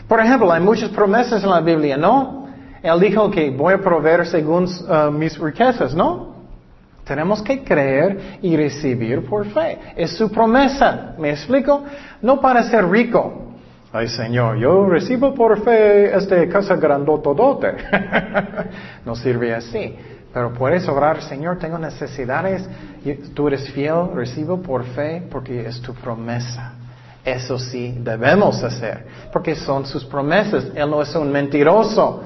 Por 0.08 0.20
ejemplo, 0.20 0.52
hay 0.52 0.62
muchas 0.62 0.90
promesas 0.90 1.44
en 1.44 1.52
la 1.52 1.62
Biblia, 1.62 1.96
¿no? 1.96 2.48
Él 2.82 3.00
dijo 3.00 3.30
que 3.30 3.52
voy 3.52 3.76
a 3.76 3.78
proveer 3.78 4.26
según 4.26 4.64
uh, 4.64 5.12
mis 5.12 5.38
riquezas, 5.38 5.94
¿no? 5.94 6.37
Tenemos 7.08 7.42
que 7.42 7.64
creer 7.64 8.40
y 8.42 8.56
recibir 8.58 9.26
por 9.26 9.46
fe. 9.48 9.80
Es 9.96 10.12
su 10.12 10.30
promesa. 10.30 11.16
¿Me 11.18 11.32
explico? 11.32 11.84
No 12.22 12.42
para 12.42 12.64
ser 12.64 12.88
rico. 12.90 13.44
Ay 13.94 14.10
Señor, 14.10 14.58
yo 14.58 14.86
recibo 14.86 15.34
por 15.34 15.64
fe 15.64 16.16
esta 16.16 16.48
casa 16.50 16.76
grandotodote. 16.76 17.74
no 19.06 19.16
sirve 19.16 19.56
así. 19.56 19.96
Pero 20.34 20.54
puedes 20.54 20.88
orar, 20.88 21.22
Señor, 21.22 21.58
tengo 21.58 21.78
necesidades. 21.78 22.70
Tú 23.34 23.48
eres 23.48 23.72
fiel, 23.72 24.10
recibo 24.14 24.62
por 24.62 24.84
fe 24.84 25.24
porque 25.32 25.66
es 25.66 25.82
tu 25.82 25.94
promesa. 25.94 26.74
Eso 27.24 27.58
sí 27.58 27.98
debemos 28.00 28.64
hacer, 28.64 29.06
porque 29.34 29.56
son 29.56 29.86
sus 29.86 30.06
promesas. 30.06 30.68
Él 30.76 30.90
no 30.90 31.02
es 31.02 31.16
un 31.16 31.32
mentiroso. 31.32 32.24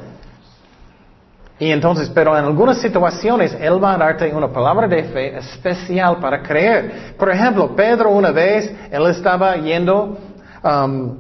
Y 1.62 1.72
entonces, 1.72 2.10
pero 2.10 2.36
en 2.36 2.44
algunas 2.44 2.80
situaciones 2.80 3.56
Él 3.62 3.82
va 3.82 3.94
a 3.94 3.98
darte 4.00 4.34
una 4.34 4.48
palabra 4.48 4.88
de 4.88 5.04
fe 5.04 5.38
especial 5.38 6.18
para 6.18 6.42
creer. 6.42 7.14
Por 7.16 7.30
ejemplo, 7.30 7.76
Pedro 7.76 8.10
una 8.10 8.32
vez, 8.32 8.74
Él 8.90 9.06
estaba 9.06 9.56
yendo 9.58 10.18
um, 10.64 11.18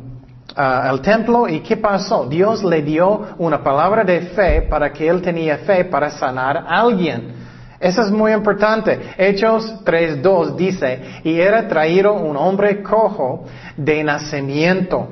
al 0.56 1.00
templo 1.02 1.48
y 1.48 1.60
¿qué 1.60 1.78
pasó? 1.78 2.26
Dios 2.26 2.64
le 2.64 2.82
dio 2.82 3.36
una 3.38 3.64
palabra 3.64 4.04
de 4.04 4.20
fe 4.22 4.64
para 4.64 4.92
que 4.92 5.08
Él 5.08 5.22
tenía 5.22 5.60
fe 5.60 5.86
para 5.86 6.10
sanar 6.10 6.58
a 6.58 6.82
alguien. 6.82 7.36
Eso 7.80 8.02
es 8.02 8.10
muy 8.10 8.32
importante. 8.32 9.00
Hechos 9.20 9.86
3.2 9.86 10.56
dice, 10.56 11.22
y 11.24 11.40
era 11.40 11.68
traído 11.68 12.14
un 12.14 12.36
hombre 12.36 12.82
cojo 12.82 13.46
de 13.78 14.04
nacimiento. 14.04 15.08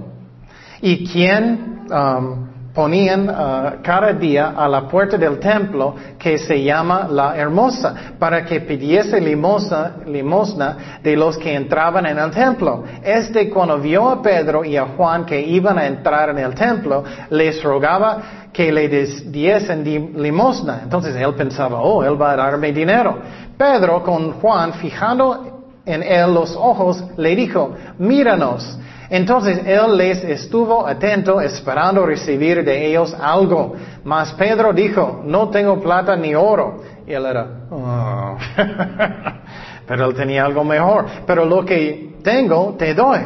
¿Y 0.82 1.06
quién 1.06 1.86
um, 1.92 2.49
ponían 2.74 3.30
uh, 3.30 3.82
cada 3.82 4.14
día 4.14 4.54
a 4.56 4.68
la 4.68 4.88
puerta 4.88 5.18
del 5.18 5.40
templo 5.40 5.96
que 6.18 6.38
se 6.38 6.64
llama 6.64 7.08
la 7.10 7.36
hermosa 7.36 8.14
para 8.20 8.46
que 8.46 8.62
pidiese 8.62 9.20
limosna 9.20 11.00
de 11.02 11.16
los 11.16 11.38
que 11.38 11.54
entraban 11.54 12.06
en 12.06 12.18
el 12.18 12.32
templo. 12.32 12.84
Este 13.04 13.50
cuando 13.50 13.78
vio 13.80 14.10
a 14.10 14.22
Pedro 14.22 14.64
y 14.64 14.78
a 14.78 14.86
Juan 14.86 15.26
que 15.26 15.42
iban 15.42 15.78
a 15.78 15.88
entrar 15.88 16.30
en 16.30 16.38
el 16.38 16.54
templo, 16.54 17.04
les 17.32 17.62
rogaba 17.64 18.50
que 18.54 18.72
le 18.72 18.88
diesen 18.88 19.84
limosna. 20.22 20.82
Entonces 20.84 21.16
él 21.16 21.34
pensaba, 21.36 21.82
oh, 21.82 22.04
él 22.04 22.22
va 22.22 22.32
a 22.32 22.36
darme 22.36 22.72
dinero. 22.72 23.20
Pedro 23.58 24.04
con 24.04 24.34
Juan, 24.34 24.74
fijando 24.74 25.60
en 25.86 26.04
él 26.04 26.34
los 26.34 26.56
ojos, 26.56 27.04
le 27.18 27.36
dijo, 27.36 27.74
míranos. 27.98 28.78
Entonces 29.10 29.62
él 29.66 29.98
les 29.98 30.24
estuvo 30.24 30.86
atento 30.86 31.42
esperando 31.42 32.06
recibir 32.06 32.64
de 32.64 32.88
ellos 32.88 33.16
algo. 33.20 33.76
Mas 34.04 34.34
Pedro 34.34 34.72
dijo, 34.72 35.22
no 35.26 35.50
tengo 35.50 35.80
plata 35.80 36.16
ni 36.16 36.36
oro. 36.36 36.82
Y 37.08 37.14
él 37.14 37.26
era, 37.26 37.48
oh". 37.72 38.38
pero 39.88 40.06
él 40.06 40.16
tenía 40.16 40.46
algo 40.46 40.64
mejor. 40.64 41.06
Pero 41.26 41.46
lo 41.46 41.66
que 41.66 42.18
tengo 42.24 42.76
te 42.78 42.94
doy. 42.94 43.20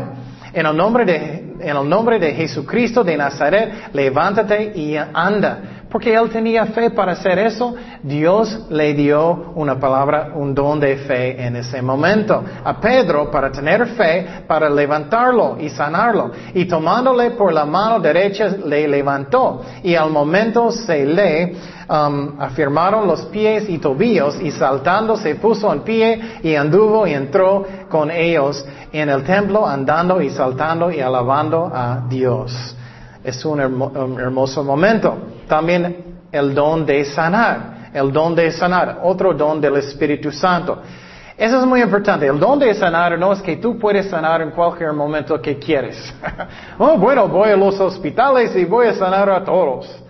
En 0.54 0.66
el 0.66 0.78
nombre 0.78 1.04
de, 1.04 1.56
en 1.60 1.78
el 1.78 1.90
nombre 1.90 2.20
de 2.20 2.34
Jesucristo 2.34 3.04
de 3.04 3.18
Nazaret, 3.18 3.90
levántate 3.92 4.72
y 4.76 4.96
anda. 4.96 5.83
Porque 5.94 6.12
él 6.12 6.28
tenía 6.32 6.66
fe 6.66 6.90
para 6.90 7.12
hacer 7.12 7.38
eso, 7.38 7.76
Dios 8.02 8.66
le 8.72 8.96
dio 8.96 9.52
una 9.54 9.80
palabra, 9.80 10.32
un 10.34 10.56
don 10.56 10.80
de 10.80 10.98
fe 10.98 11.40
en 11.46 11.56
ese 11.56 11.84
momento. 11.84 12.44
A 12.64 12.82
Pedro 12.82 13.30
para 13.30 13.52
tener 13.52 13.86
fe, 13.90 14.42
para 14.48 14.72
levantarlo 14.72 15.56
y 15.60 15.70
sanarlo. 15.70 16.32
Y 16.56 16.66
tomándole 16.66 17.30
por 17.32 17.54
la 17.54 17.66
mano 17.66 18.00
derecha 18.00 18.48
le 18.66 18.88
levantó. 18.88 19.62
Y 19.84 19.94
al 19.94 20.10
momento 20.10 20.72
se 20.72 21.06
le 21.06 21.58
um, 21.88 22.42
afirmaron 22.42 23.06
los 23.06 23.26
pies 23.26 23.70
y 23.70 23.78
tobillos 23.78 24.42
y 24.42 24.50
saltando 24.50 25.16
se 25.16 25.36
puso 25.36 25.72
en 25.72 25.82
pie 25.82 26.40
y 26.42 26.56
anduvo 26.56 27.06
y 27.06 27.14
entró 27.14 27.68
con 27.88 28.10
ellos 28.10 28.66
en 28.92 29.10
el 29.10 29.24
templo 29.24 29.68
andando 29.68 30.20
y 30.24 30.32
saltando 30.32 30.90
y 30.90 31.02
alabando 31.02 31.72
a 31.72 32.02
Dios. 32.10 32.78
Es 33.24 33.44
un 33.46 33.60
hermoso 33.60 34.64
momento. 34.64 35.18
También 35.48 36.18
el 36.32 36.54
don 36.54 36.86
de 36.86 37.06
sanar, 37.06 37.90
el 37.94 38.12
don 38.12 38.36
de 38.36 38.52
sanar, 38.52 39.00
otro 39.04 39.34
don 39.34 39.62
del 39.62 39.78
Espíritu 39.78 40.32
Santo. 40.32 40.82
Eso 41.38 41.60
es 41.60 41.66
muy 41.66 41.82
importante. 41.82 42.28
El 42.28 42.40
don 42.40 42.60
de 42.60 42.74
sanar 42.74 43.18
no 43.18 43.34
es 43.34 43.42
que 43.42 43.58
tú 43.58 43.80
puedes 43.80 44.10
sanar 44.10 44.42
en 44.42 44.52
cualquier 44.52 44.94
momento 44.94 45.42
que 45.42 45.58
quieres. 45.58 46.14
oh, 46.78 46.98
bueno, 46.98 47.28
voy 47.28 47.50
a 47.50 47.56
los 47.56 47.80
hospitales 47.80 48.56
y 48.56 48.66
voy 48.66 48.88
a 48.88 48.94
sanar 48.94 49.30
a 49.30 49.44
todos. 49.44 50.03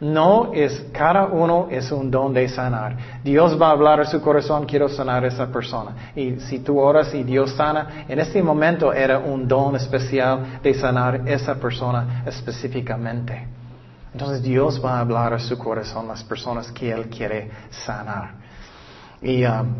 No 0.00 0.52
es, 0.54 0.86
cada 0.92 1.26
uno 1.26 1.66
es 1.70 1.90
un 1.90 2.08
don 2.08 2.32
de 2.32 2.48
sanar. 2.48 2.96
Dios 3.24 3.60
va 3.60 3.68
a 3.68 3.72
hablar 3.72 4.00
a 4.00 4.04
su 4.04 4.20
corazón, 4.20 4.64
quiero 4.64 4.88
sanar 4.88 5.24
a 5.24 5.28
esa 5.28 5.48
persona. 5.48 6.12
Y 6.14 6.38
si 6.40 6.60
tú 6.60 6.78
oras 6.78 7.12
y 7.14 7.24
Dios 7.24 7.52
sana, 7.52 8.04
en 8.08 8.20
este 8.20 8.40
momento 8.40 8.92
era 8.92 9.18
un 9.18 9.48
don 9.48 9.74
especial 9.74 10.60
de 10.62 10.72
sanar 10.74 11.28
esa 11.28 11.56
persona 11.56 12.22
específicamente. 12.26 13.48
Entonces 14.12 14.40
Dios 14.40 14.80
va 14.84 14.98
a 14.98 15.00
hablar 15.00 15.34
a 15.34 15.38
su 15.40 15.58
corazón 15.58 16.06
las 16.06 16.22
personas 16.22 16.70
que 16.70 16.92
Él 16.92 17.08
quiere 17.08 17.50
sanar. 17.70 18.34
Y, 19.20 19.44
um, 19.44 19.74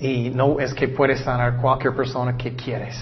y 0.00 0.30
no 0.30 0.58
es 0.58 0.74
que 0.74 0.88
puedes 0.88 1.20
sanar 1.20 1.58
cualquier 1.58 1.94
persona 1.94 2.36
que 2.36 2.56
quieres. 2.56 2.96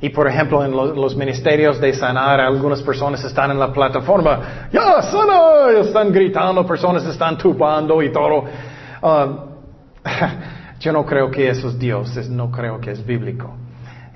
Y 0.00 0.10
por 0.10 0.28
ejemplo, 0.28 0.64
en 0.64 0.72
los 0.72 1.16
ministerios 1.16 1.80
de 1.80 1.92
sanar, 1.94 2.40
algunas 2.40 2.82
personas 2.82 3.24
están 3.24 3.50
en 3.50 3.58
la 3.58 3.72
plataforma, 3.72 4.68
ya 4.70 5.00
sana, 5.00 5.70
están 5.80 6.12
gritando, 6.12 6.66
personas 6.66 7.04
están 7.06 7.38
tupando 7.38 8.02
y 8.02 8.12
todo. 8.12 8.44
Um, 9.02 9.38
yo 10.80 10.92
no 10.92 11.06
creo 11.06 11.30
que 11.30 11.48
eso 11.48 11.68
es 11.68 11.78
Dios, 11.78 12.28
no 12.28 12.50
creo 12.50 12.78
que 12.78 12.90
es 12.90 13.04
bíblico. 13.04 13.54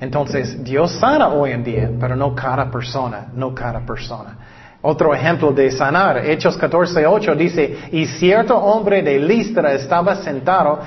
Entonces, 0.01 0.63
Dios 0.63 0.93
sana 0.93 1.29
hoy 1.29 1.53
en 1.53 1.65
día, 1.65 1.91
pero 1.99 2.15
no 2.15 2.35
cada 2.35 2.71
persona, 2.71 3.29
no 3.35 3.55
cada 3.55 3.81
persona. 3.81 4.37
Otro 4.83 5.15
ejemplo 5.15 5.53
de 5.53 5.71
sanar, 5.71 6.25
Hechos 6.25 6.59
14:8 6.59 7.37
dice, 7.37 7.79
y 7.93 8.07
cierto 8.07 8.57
hombre 8.57 9.03
de 9.03 9.19
Listra 9.19 9.75
estaba 9.75 10.17
sentado 10.17 10.81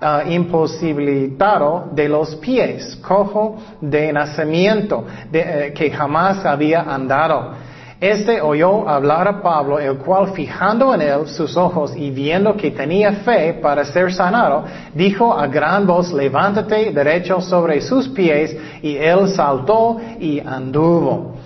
ah, 0.00 0.22
imposibilitado 0.26 1.90
de 1.92 2.08
los 2.08 2.36
pies, 2.36 2.96
cojo 2.96 3.56
de 3.80 4.12
nacimiento, 4.12 5.04
de, 5.30 5.40
eh, 5.40 5.72
que 5.72 5.90
jamás 5.90 6.44
había 6.44 6.82
andado. 6.82 7.52
Este 7.98 8.42
oyó 8.42 8.86
hablar 8.86 9.26
a 9.26 9.40
Pablo, 9.40 9.78
el 9.78 9.96
cual 9.96 10.28
fijando 10.32 10.94
en 10.94 11.00
él 11.00 11.26
sus 11.28 11.56
ojos 11.56 11.96
y 11.96 12.10
viendo 12.10 12.54
que 12.54 12.70
tenía 12.70 13.10
fe 13.12 13.54
para 13.54 13.86
ser 13.86 14.12
sanado, 14.12 14.64
dijo 14.94 15.32
a 15.32 15.46
gran 15.46 15.86
voz, 15.86 16.12
levántate 16.12 16.92
derecho 16.92 17.40
sobre 17.40 17.80
sus 17.80 18.06
pies, 18.08 18.54
y 18.82 18.96
él 18.96 19.28
saltó 19.30 19.98
y 20.20 20.40
anduvo. 20.40 21.36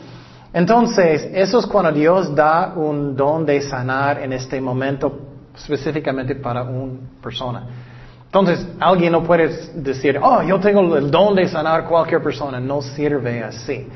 Entonces, 0.53 1.31
eso 1.33 1.61
es 1.61 1.67
cuando 1.67 1.93
Dios 1.93 2.35
da 2.35 2.73
un 2.75 3.15
don 3.15 3.47
de 3.47 3.61
sanar 3.61 4.21
en 4.21 4.33
este 4.33 4.61
momento 4.61 5.21
específicamente 5.55 6.35
para 6.35 6.65
una 6.65 6.99
persona. 7.23 7.65
Entonces, 8.31 8.65
alguien 8.79 9.11
no 9.11 9.25
puede 9.25 9.49
decir, 9.75 10.17
oh, 10.23 10.41
yo 10.45 10.61
tengo 10.61 10.97
el 10.97 11.11
don 11.11 11.35
de 11.35 11.49
sanar 11.49 11.85
cualquier 11.87 12.23
persona. 12.23 12.61
No 12.61 12.81
sirve 12.81 13.43
así. 13.43 13.89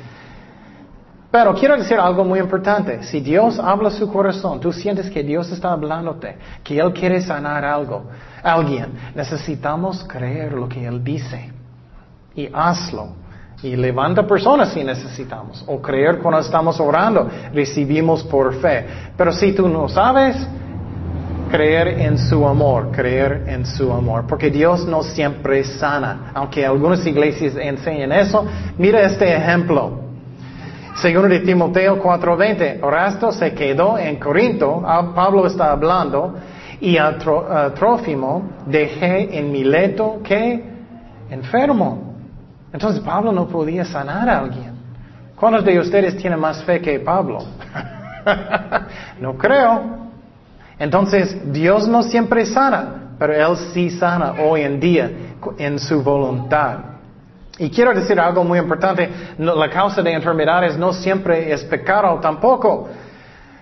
Pero 1.31 1.55
quiero 1.55 1.77
decir 1.77 2.01
algo 2.01 2.25
muy 2.25 2.41
importante. 2.41 3.05
Si 3.05 3.21
Dios 3.21 3.61
habla 3.61 3.91
su 3.91 4.13
corazón, 4.13 4.59
tú 4.59 4.73
sientes 4.73 5.09
que 5.09 5.23
Dios 5.23 5.53
está 5.53 5.71
hablándote, 5.71 6.37
que 6.65 6.81
Él 6.81 6.93
quiere 6.93 7.21
sanar 7.21 7.65
algo, 7.65 8.07
alguien, 8.43 8.89
necesitamos 9.15 10.03
creer 10.03 10.53
lo 10.53 10.69
que 10.69 10.85
Él 10.85 11.05
dice. 11.05 11.53
Y 12.35 12.49
hazlo. 12.53 13.11
Y 13.63 13.77
levanta 13.77 14.27
personas 14.27 14.71
si 14.71 14.83
necesitamos. 14.83 15.63
O 15.69 15.81
creer 15.81 16.19
cuando 16.19 16.41
estamos 16.41 16.81
orando, 16.81 17.31
recibimos 17.53 18.25
por 18.25 18.53
fe. 18.57 18.85
Pero 19.17 19.33
si 19.33 19.53
tú 19.53 19.69
no 19.69 19.89
sabes, 19.89 20.37
creer 21.55 22.01
en 22.01 22.19
su 22.19 22.49
amor, 22.49 22.91
creer 22.91 23.45
en 23.47 23.65
su 23.65 23.93
amor. 23.93 24.27
Porque 24.27 24.51
Dios 24.51 24.85
no 24.89 25.05
siempre 25.05 25.63
sana. 25.63 26.33
Aunque 26.35 26.67
algunas 26.67 27.07
iglesias 27.07 27.55
enseñan 27.55 28.11
eso, 28.11 28.45
mira 28.77 29.03
este 29.03 29.33
ejemplo. 29.37 30.01
Segundo 30.97 31.29
de 31.29 31.41
Timoteo 31.41 32.03
4:20, 32.03 32.81
Horasto 32.83 33.31
se 33.31 33.53
quedó 33.55 33.97
en 33.97 34.17
Corinto, 34.17 34.83
ah, 34.85 35.13
Pablo 35.15 35.47
está 35.47 35.71
hablando, 35.71 36.35
y 36.81 36.97
a, 36.97 37.19
Trófimo 37.77 38.51
dejé 38.67 39.39
en 39.39 39.53
Mileto 39.53 40.21
que 40.25 40.61
enfermo. 41.31 42.17
Entonces 42.73 43.01
Pablo 43.01 43.31
no 43.31 43.47
podía 43.47 43.85
sanar 43.85 44.29
a 44.29 44.41
alguien. 44.41 44.73
¿Cuántos 45.37 45.65
de 45.65 45.79
ustedes 45.79 46.17
tienen 46.17 46.41
más 46.41 46.65
fe 46.65 46.81
que 46.81 46.99
Pablo? 46.99 47.39
no 49.21 49.37
creo. 49.37 50.04
Entonces 50.79 51.53
Dios 51.53 51.87
no 51.89 52.03
siempre 52.03 52.47
sana, 52.47 53.17
pero 53.19 53.33
Él 53.33 53.57
sí 53.73 53.91
sana 53.91 54.35
hoy 54.43 54.63
en 54.63 54.81
día 54.81 55.11
en 55.59 55.79
su 55.79 56.03
voluntad. 56.03 56.79
Y 57.59 57.71
quiero 57.71 57.95
decir 57.95 58.19
algo 58.19 58.43
muy 58.43 58.59
importante, 58.59 59.09
la 59.39 59.71
causa 59.71 60.03
de 60.03 60.13
enfermedades 60.13 60.77
no 60.77 60.93
siempre 60.93 61.53
es 61.53 61.63
pecado 61.65 62.19
tampoco. 62.21 62.89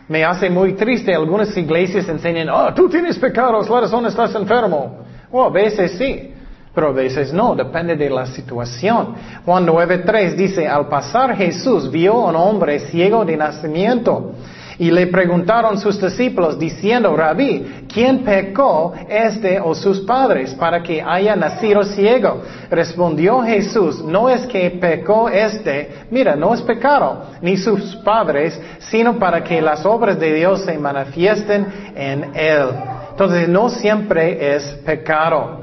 Me 0.09 0.25
hace 0.25 0.49
muy 0.49 0.73
triste, 0.75 1.15
algunas 1.15 1.55
iglesias 1.57 2.09
enseñan, 2.09 2.49
oh, 2.49 2.73
tú 2.75 2.89
tienes 2.89 3.19
pecados, 3.19 3.69
la 3.69 3.81
razón 3.83 4.07
estás 4.07 4.35
enfermo. 4.35 5.05
Oh, 5.31 5.45
a 5.45 5.51
veces 5.51 5.93
sí, 5.93 6.33
pero 6.75 6.89
a 6.89 6.93
veces 6.93 7.33
no, 7.33 7.55
depende 7.55 7.95
de 7.97 8.09
la 8.09 8.27
situación. 8.27 9.15
Juan 9.45 9.67
9.3 9.67 10.35
dice, 10.35 10.67
al 10.67 10.89
pasar 10.89 11.37
Jesús 11.37 11.91
vio 11.91 12.15
a 12.15 12.31
un 12.31 12.37
hombre 12.37 12.81
ciego 12.81 13.25
de 13.25 13.37
nacimiento. 13.37 14.33
Y 14.83 14.91
le 14.91 15.07
preguntaron 15.07 15.79
sus 15.79 16.01
discípulos 16.01 16.59
diciendo, 16.59 17.15
Rabí, 17.15 17.85
¿quién 17.87 18.25
pecó 18.25 18.93
este 19.09 19.61
o 19.61 19.77
sus 19.77 20.01
padres 20.01 20.57
para 20.57 20.83
que 20.83 21.01
haya 21.01 21.37
nacido 21.37 21.85
ciego? 21.85 22.43
Respondió 22.69 23.43
Jesús, 23.43 24.03
no 24.03 24.29
es 24.29 24.45
que 24.49 24.69
pecó 24.71 25.29
este, 25.29 25.89
mira, 26.11 26.35
no 26.35 26.53
es 26.53 26.63
pecado, 26.63 27.27
ni 27.41 27.57
sus 27.57 27.95
padres, 27.95 28.61
sino 28.91 29.21
para 29.21 29.45
que 29.45 29.63
las 29.63 29.87
obras 29.87 30.19
de 30.19 30.35
Dios 30.35 30.63
se 30.63 30.77
manifiesten 30.77 31.65
en 31.95 32.33
él. 32.35 32.71
Entonces, 33.13 33.49
no 33.49 33.71
siempre 33.71 34.57
es 34.57 34.65
pecado. 34.85 35.62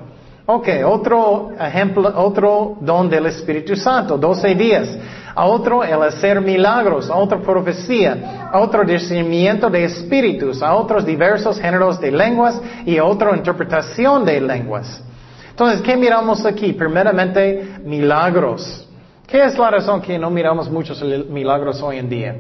Ok, 0.52 0.68
otro 0.84 1.52
ejemplo, 1.60 2.12
otro 2.16 2.76
don 2.82 3.08
del 3.08 3.28
Espíritu 3.28 3.76
Santo, 3.76 4.18
12 4.18 4.56
días 4.56 4.98
a 5.36 5.46
otro 5.46 5.84
el 5.84 6.02
hacer 6.02 6.42
milagros, 6.42 7.08
a 7.08 7.18
otra 7.18 7.38
profecía, 7.38 8.50
a 8.52 8.60
otro 8.60 8.84
discernimiento 8.84 9.70
de 9.70 9.84
espíritus, 9.84 10.64
a 10.64 10.74
otros 10.74 11.06
diversos 11.06 11.60
géneros 11.60 12.02
de 12.02 12.12
lenguas 12.12 12.60
y 12.84 12.98
a 12.98 13.06
otra 13.06 13.38
interpretación 13.38 14.26
de 14.26 14.42
lenguas. 14.42 15.04
Entonces, 15.52 15.82
¿qué 15.82 15.96
miramos 15.96 16.44
aquí? 16.44 16.74
Primeramente, 16.74 17.76
milagros. 17.84 18.90
¿Qué 19.28 19.44
es 19.46 19.56
la 19.56 19.70
razón 19.70 20.02
que 20.02 20.18
no 20.18 20.32
miramos 20.32 20.68
muchos 20.68 21.00
milagros 21.30 21.80
hoy 21.84 22.00
en 22.00 22.10
día? 22.10 22.36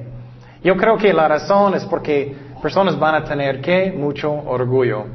Yo 0.63 0.75
creo 0.75 0.97
que 0.97 1.13
la 1.13 1.27
razón 1.27 1.75
es 1.75 1.85
porque 1.85 2.35
personas 2.59 2.97
van 2.97 3.13
a 3.13 3.23
tener 3.23 3.61
que 3.61 3.91
mucho 3.91 4.31
orgullo. 4.31 5.05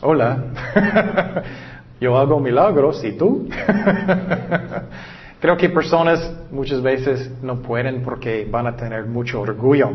Hola, 0.00 0.46
yo 2.02 2.18
hago 2.18 2.40
milagros 2.40 3.02
y 3.04 3.12
tú. 3.12 3.48
Creo 5.40 5.56
que 5.56 5.70
personas 5.70 6.32
muchas 6.50 6.82
veces 6.82 7.30
no 7.42 7.62
pueden 7.62 8.02
porque 8.02 8.46
van 8.50 8.66
a 8.66 8.76
tener 8.76 9.06
mucho 9.06 9.40
orgullo. 9.40 9.90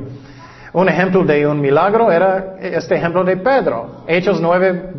Un 0.74 0.90
ejemplo 0.90 1.24
de 1.24 1.48
un 1.48 1.60
milagro 1.60 2.12
era 2.12 2.56
este 2.62 2.96
ejemplo 2.96 3.24
de 3.24 3.38
Pedro, 3.38 4.04
Hechos 4.08 4.42
9, 4.42 4.94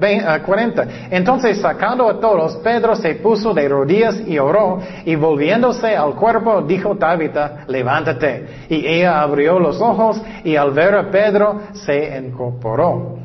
40. 0.44 0.86
Entonces, 1.10 1.60
sacando 1.60 2.08
a 2.08 2.18
todos, 2.18 2.56
Pedro 2.56 2.96
se 2.96 3.16
puso 3.16 3.52
de 3.52 3.68
rodillas 3.68 4.20
y 4.26 4.38
oró, 4.38 4.80
y 5.04 5.14
volviéndose 5.14 5.94
al 5.94 6.14
cuerpo, 6.14 6.62
dijo 6.62 6.96
Tabitha, 6.96 7.64
levántate. 7.68 8.66
Y 8.70 8.86
ella 8.86 9.20
abrió 9.20 9.58
los 9.58 9.80
ojos, 9.80 10.20
y 10.44 10.56
al 10.56 10.72
ver 10.72 10.94
a 10.94 11.10
Pedro, 11.10 11.60
se 11.74 12.18
incorporó. 12.18 13.17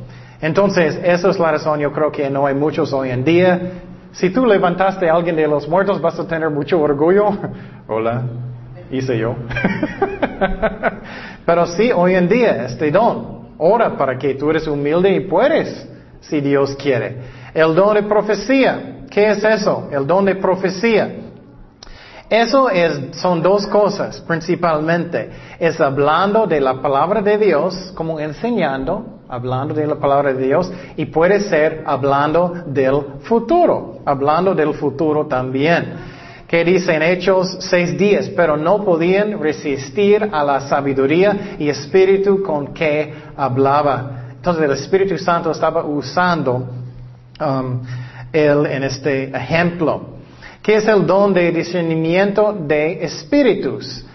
Entonces, 0.43 0.99
esa 1.03 1.31
es 1.31 1.39
la 1.39 1.53
razón, 1.53 1.79
yo 1.79 1.91
creo 1.91 2.11
que 2.11 2.29
no 2.29 2.45
hay 2.45 2.53
muchos 2.53 2.93
hoy 2.93 3.09
en 3.09 3.23
día 3.23 3.59
si 4.13 4.29
tú 4.29 4.45
levantaste 4.45 5.09
a 5.09 5.15
alguien 5.15 5.35
de 5.35 5.47
los 5.47 5.67
muertos, 5.67 5.99
vas 5.99 6.19
a 6.19 6.27
tener 6.27 6.49
mucho 6.51 6.79
orgullo. 6.79 7.29
Hola, 7.87 8.21
hice 8.91 9.17
yo. 9.17 9.35
Pero 11.45 11.65
sí, 11.65 11.91
hoy 11.91 12.13
en 12.13 12.29
día, 12.29 12.65
este 12.65 12.91
don, 12.91 13.55
ora 13.57 13.97
para 13.97 14.17
que 14.17 14.35
tú 14.35 14.51
eres 14.51 14.67
humilde 14.67 15.09
y 15.15 15.21
puedes, 15.21 15.89
si 16.21 16.41
Dios 16.41 16.75
quiere. 16.75 17.17
El 17.55 17.73
don 17.73 17.95
de 17.95 18.03
profecía, 18.03 19.05
¿qué 19.09 19.31
es 19.31 19.43
eso? 19.43 19.89
El 19.91 20.05
don 20.05 20.25
de 20.25 20.35
profecía. 20.35 21.09
Eso 22.29 22.69
es, 22.69 23.17
son 23.17 23.41
dos 23.41 23.65
cosas 23.67 24.21
principalmente. 24.21 25.31
Es 25.59 25.81
hablando 25.81 26.45
de 26.45 26.61
la 26.61 26.81
palabra 26.81 27.21
de 27.21 27.37
Dios, 27.39 27.91
como 27.95 28.19
enseñando, 28.19 29.21
hablando 29.33 29.73
de 29.73 29.87
la 29.87 29.95
palabra 29.95 30.31
de 30.31 30.45
Dios, 30.45 30.71
y 30.95 31.05
puede 31.05 31.39
ser 31.39 31.81
hablando 31.87 32.53
del 32.67 33.21
futuro, 33.23 33.97
hablando 34.05 34.53
del 34.53 34.75
futuro 34.75 35.25
también. 35.25 36.13
Que 36.47 36.63
dice 36.63 36.93
en 36.93 37.01
Hechos 37.01 37.57
seis 37.61 37.97
días, 37.97 38.29
pero 38.35 38.55
no 38.55 38.85
podían 38.85 39.41
resistir 39.41 40.29
a 40.31 40.43
la 40.43 40.61
sabiduría 40.61 41.55
y 41.57 41.67
espíritu 41.67 42.43
con 42.43 42.75
que 42.75 43.11
hablaba. 43.35 44.35
Entonces 44.35 44.65
el 44.65 44.71
Espíritu 44.71 45.17
Santo 45.17 45.49
estaba 45.49 45.83
usando 45.83 46.67
um, 47.39 47.81
él 48.31 48.67
en 48.67 48.83
este 48.83 49.35
ejemplo. 49.35 50.13
¿Qué 50.61 50.75
es 50.75 50.87
el 50.87 51.07
don 51.07 51.33
de 51.33 51.51
discernimiento 51.51 52.53
de 52.53 53.03
espíritus? 53.03 54.05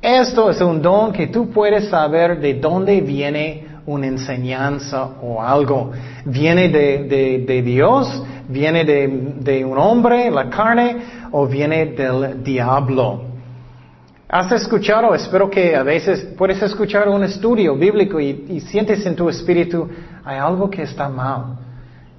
Esto 0.00 0.50
es 0.50 0.62
un 0.62 0.80
don 0.80 1.12
que 1.12 1.26
tú 1.26 1.50
puedes 1.50 1.88
saber 1.88 2.40
de 2.40 2.54
dónde 2.54 3.02
viene 3.02 3.71
una 3.86 4.06
enseñanza 4.06 5.04
o 5.22 5.42
algo. 5.42 5.92
Viene 6.24 6.68
de, 6.68 7.62
Dios, 7.62 8.22
viene 8.48 8.84
de, 8.84 9.64
un 9.64 9.78
hombre, 9.78 10.30
la 10.30 10.48
carne, 10.48 10.96
o 11.30 11.46
viene 11.46 11.86
del 11.86 12.42
diablo. 12.42 13.22
¿Has 14.28 14.50
escuchado? 14.52 15.14
Espero 15.14 15.50
que 15.50 15.76
a 15.76 15.82
veces 15.82 16.24
puedes 16.38 16.62
escuchar 16.62 17.08
un 17.08 17.22
estudio 17.24 17.76
bíblico 17.76 18.18
y, 18.18 18.46
y 18.48 18.60
sientes 18.60 19.04
en 19.04 19.14
tu 19.14 19.28
espíritu, 19.28 19.88
hay 20.24 20.38
algo 20.38 20.70
que 20.70 20.82
está 20.82 21.08
mal. 21.08 21.58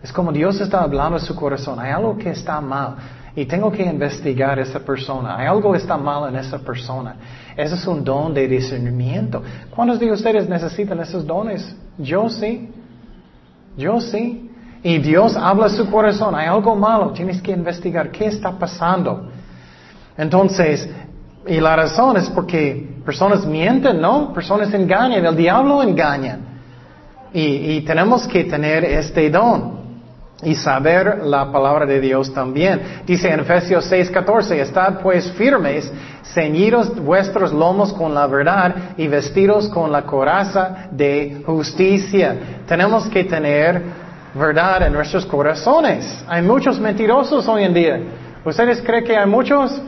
Es 0.04 0.12
como 0.12 0.32
Dios 0.32 0.60
está 0.60 0.82
hablando 0.82 1.18
en 1.18 1.24
su 1.24 1.36
corazón, 1.36 1.80
hay 1.80 1.92
algo 1.92 2.18
que 2.18 2.30
está 2.32 2.60
mal. 2.62 2.98
Y 3.36 3.46
tengo 3.46 3.72
que 3.72 3.84
investigar 3.84 4.60
esa 4.60 4.80
persona. 4.80 5.38
Hay 5.38 5.48
algo 5.48 5.74
está 5.74 5.98
mal 5.98 6.30
en 6.30 6.36
esa 6.36 6.60
persona. 6.60 7.16
Ese 7.58 7.74
es 7.76 7.88
un 7.88 8.04
don 8.04 8.32
de 8.32 8.48
discernimiento. 8.48 9.42
¿Cuántos 9.76 10.00
de 10.00 10.12
ustedes 10.12 10.48
necesitan 10.48 11.00
esos 11.00 11.26
dones? 11.26 11.76
Yo 11.98 12.30
sí. 12.30 12.70
Yo 13.76 14.00
sí. 14.00 14.52
Y 14.84 15.00
Dios 15.00 15.36
habla 15.36 15.66
a 15.66 15.70
su 15.70 15.90
corazón. 15.90 16.36
Hay 16.36 16.46
algo 16.46 16.76
malo. 16.76 17.12
Tienes 17.12 17.42
que 17.42 17.52
investigar 17.52 18.12
qué 18.12 18.28
está 18.28 18.52
pasando. 18.52 19.30
Entonces, 20.16 20.88
Y 21.46 21.60
la 21.60 21.76
razón 21.76 22.16
es 22.16 22.30
porque 22.30 23.02
personas 23.04 23.46
mienten, 23.46 24.00
¿no? 24.00 24.32
Personas 24.32 24.74
engañan, 24.74 25.26
el 25.26 25.36
diablo 25.36 25.84
engaña. 25.84 26.40
Y 27.34 27.82
tenemos 27.82 28.28
que 28.28 28.46
tener 28.46 28.86
este 28.86 29.30
don 29.30 29.83
y 30.42 30.56
saber 30.56 31.24
la 31.24 31.52
palabra 31.52 31.86
de 31.86 32.02
Dios 32.02 32.34
también. 32.34 32.82
Dice 33.06 33.30
en 33.30 33.42
Efesios 33.42 33.90
6:14, 33.92 34.60
estad 34.60 35.00
pues 35.02 35.32
firmes, 35.34 35.92
ceñidos 36.34 36.96
vuestros 36.96 37.54
lomos 37.54 37.94
con 37.94 38.14
la 38.14 38.28
verdad 38.28 38.76
y 38.98 39.08
vestidos 39.08 39.70
con 39.70 39.92
la 39.92 40.04
coraza 40.04 40.88
de 40.92 41.44
justicia. 41.46 42.36
Tenemos 42.68 43.08
que 43.08 43.24
tener 43.24 43.82
verdad 44.34 44.88
en 44.88 44.94
nuestros 44.94 45.26
corazones. 45.26 46.24
Hay 46.28 46.42
muchos 46.42 46.80
mentirosos 46.80 47.48
hoy 47.48 47.64
en 47.64 47.74
día. 47.74 48.00
¿Ustedes 48.44 48.82
creen 48.82 49.04
que 49.04 49.16
hay 49.16 49.28
muchos? 49.28 49.82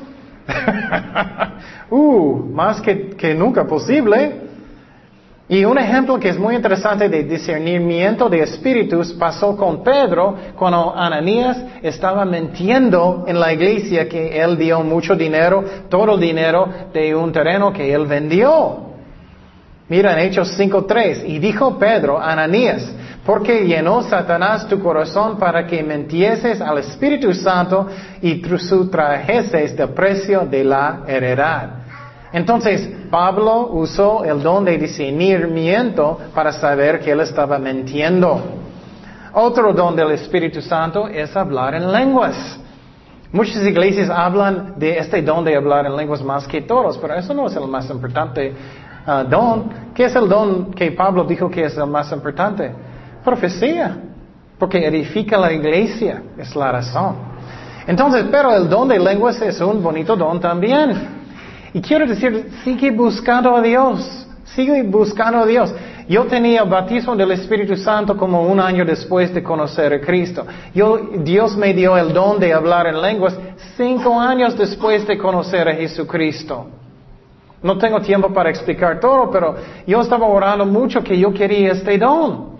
uh, 1.90 2.36
más 2.54 2.80
que, 2.80 3.10
que 3.10 3.34
nunca 3.34 3.66
posible. 3.66 4.45
Y 5.48 5.64
un 5.64 5.78
ejemplo 5.78 6.20
que 6.20 6.30
es 6.30 6.40
muy 6.40 6.56
interesante 6.56 7.08
de 7.08 7.24
discernimiento 7.24 8.28
de 8.30 8.42
espíritus 8.42 9.14
pasó 9.14 9.56
con 9.56 9.84
Pedro 9.84 10.36
cuando 10.58 10.96
Ananías 10.96 11.58
estaba 11.84 12.26
mintiendo 12.26 13.26
en 13.28 13.40
la 13.40 13.54
iglesia 13.54 14.10
que 14.10 14.42
él 14.42 14.58
dio 14.58 14.82
mucho 14.82 15.16
dinero, 15.16 15.64
todo 15.88 16.16
el 16.16 16.20
dinero 16.20 16.68
de 16.92 17.14
un 17.14 17.32
terreno 17.32 17.72
que 17.72 17.94
él 17.94 18.08
vendió. 18.08 18.86
Mira 19.88 20.14
en 20.14 20.28
Hechos 20.28 20.58
5.3, 20.60 21.26
y 21.28 21.38
dijo 21.38 21.78
Pedro, 21.78 22.20
Ananías, 22.20 22.92
porque 23.24 23.68
llenó 23.68 24.02
Satanás 24.02 24.68
tu 24.68 24.80
corazón 24.80 25.38
para 25.38 25.68
que 25.68 25.84
mentieses 25.84 26.60
al 26.60 26.80
Espíritu 26.80 27.32
Santo 27.36 27.88
y 28.20 28.42
sustrajeses 28.58 29.78
del 29.78 29.90
precio 29.90 30.42
de 30.42 30.64
la 30.64 31.04
heredad. 31.08 31.85
Entonces, 32.36 32.89
Pablo 33.10 33.69
usó 33.71 34.26
el 34.26 34.43
don 34.43 34.65
de 34.65 34.78
discernimiento 34.78 36.19
para 36.34 36.52
saber 36.52 37.00
que 37.00 37.12
él 37.12 37.21
estaba 37.21 37.58
mintiendo. 37.58 38.41
Otro 39.32 39.71
don 39.71 39.95
del 39.95 40.12
Espíritu 40.12 40.62
Santo 40.62 41.08
es 41.08 41.34
hablar 41.34 41.76
en 41.76 41.89
lenguas. 41.89 42.60
Muchas 43.32 43.63
iglesias 43.63 44.10
hablan 44.10 44.78
de 44.78 44.98
este 44.98 45.21
don 45.21 45.45
de 45.45 45.56
hablar 45.56 45.86
en 45.86 45.95
lenguas 45.95 46.21
más 46.21 46.45
que 46.45 46.62
todos, 46.63 46.98
pero 46.98 47.15
eso 47.15 47.34
no 47.34 47.48
es 47.48 47.56
el 47.56 47.69
más 47.69 47.89
importante 47.89 48.54
uh, 49.08 49.24
don. 49.30 49.93
¿Qué 49.93 50.04
es 50.04 50.15
el 50.17 50.28
don 50.28 50.74
que 50.74 50.91
Pablo 50.91 51.24
dijo 51.24 51.50
que 51.50 51.63
es 51.63 51.78
el 51.78 51.88
más 51.88 52.12
importante? 52.12 52.69
Profecía, 53.24 53.98
porque 54.60 54.86
edifica 54.86 55.38
la 55.38 55.54
iglesia, 55.54 56.21
es 56.38 56.54
la 56.54 56.69
razón. 56.69 57.15
Entonces, 57.88 58.26
pero 58.30 58.54
el 58.54 58.67
don 58.67 58.89
de 58.89 59.00
lenguas 59.00 59.41
es 59.41 59.62
un 59.62 59.82
bonito 59.82 60.17
don 60.17 60.38
también. 60.41 61.24
Y 61.76 61.82
quiero 61.82 62.08
decir, 62.08 62.52
sigue 62.64 62.90
buscando 62.90 63.54
a 63.54 63.62
Dios, 63.62 64.26
sigue 64.46 64.82
buscando 64.84 65.40
a 65.40 65.46
Dios. 65.46 65.76
Yo 66.08 66.24
tenía 66.24 66.62
el 66.62 66.70
bautismo 66.70 67.18
del 67.18 67.32
Espíritu 67.32 67.76
Santo 67.76 68.16
como 68.16 68.44
un 68.44 68.62
año 68.62 68.86
después 68.86 69.34
de 69.34 69.44
conocer 69.44 69.92
a 69.92 70.00
Cristo. 70.00 70.46
Dios 70.74 71.58
me 71.58 71.74
dio 71.74 71.98
el 71.98 72.14
don 72.14 72.40
de 72.40 72.54
hablar 72.54 72.88
en 72.88 73.02
lenguas 73.02 73.38
cinco 73.76 74.18
años 74.18 74.58
después 74.58 75.06
de 75.06 75.18
conocer 75.18 75.68
a 75.68 75.74
Jesucristo. 75.76 76.68
No 77.62 77.78
tengo 77.78 78.00
tiempo 78.00 78.34
para 78.34 78.50
explicar 78.52 79.02
todo, 79.02 79.30
pero 79.30 79.58
yo 79.86 80.00
estaba 80.00 80.28
orando 80.28 80.66
mucho 80.66 81.04
que 81.04 81.20
yo 81.20 81.34
quería 81.34 81.74
este 81.74 81.98
don. 81.98 82.55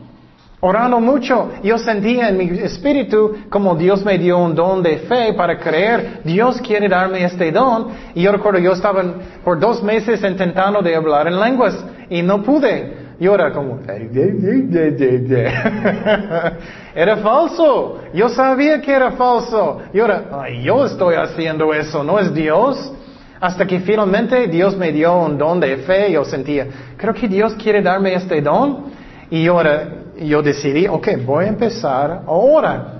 Orando 0.68 1.00
mucho, 1.00 1.52
yo 1.62 1.78
sentía 1.78 2.30
en 2.30 2.38
mi 2.38 2.46
espíritu 2.58 3.36
como 3.52 3.76
Dios 3.76 4.04
me 4.04 4.18
dio 4.18 4.40
un 4.40 4.56
don 4.56 4.82
de 4.82 4.98
fe 4.98 5.34
para 5.34 5.60
creer, 5.60 6.22
Dios 6.24 6.60
quiere 6.60 6.90
darme 6.90 7.24
este 7.24 7.52
don. 7.52 7.90
Y 8.16 8.24
yo 8.24 8.32
recuerdo, 8.32 8.58
yo 8.58 8.74
estaba 8.74 9.04
por 9.44 9.60
dos 9.60 9.84
meses 9.84 10.24
intentando 10.24 10.82
de 10.82 10.96
hablar 10.96 11.28
en 11.28 11.40
lenguas 11.40 11.86
y 12.10 12.24
no 12.24 12.42
pude. 12.42 12.98
Yo 13.20 13.36
era 13.36 13.54
como, 13.54 13.80
era 16.96 17.18
falso. 17.18 18.00
Yo 18.16 18.30
sabía 18.30 18.82
que 18.82 18.92
era 18.92 19.12
falso. 19.12 19.84
Y 19.94 20.00
ahora, 20.00 20.50
yo 20.64 20.88
estoy 20.88 21.14
haciendo 21.14 21.76
eso, 21.76 22.04
no 22.04 22.18
es 22.18 22.34
Dios. 22.34 22.92
Hasta 23.40 23.68
que 23.68 23.82
finalmente 23.82 24.48
Dios 24.48 24.76
me 24.76 24.92
dio 24.92 25.16
un 25.16 25.38
don 25.38 25.60
de 25.60 25.78
fe, 25.78 26.12
yo 26.12 26.26
sentía, 26.26 26.66
creo 26.98 27.14
que 27.14 27.28
Dios 27.28 27.54
quiere 27.54 27.84
darme 27.84 28.16
este 28.16 28.42
don. 28.42 28.86
Y 29.30 29.46
ahora 29.46 30.05
yo 30.20 30.42
decidí, 30.42 30.88
ok, 30.88 31.10
voy 31.26 31.46
a 31.46 31.50
empezar 31.50 32.24
ahora. 32.26 32.92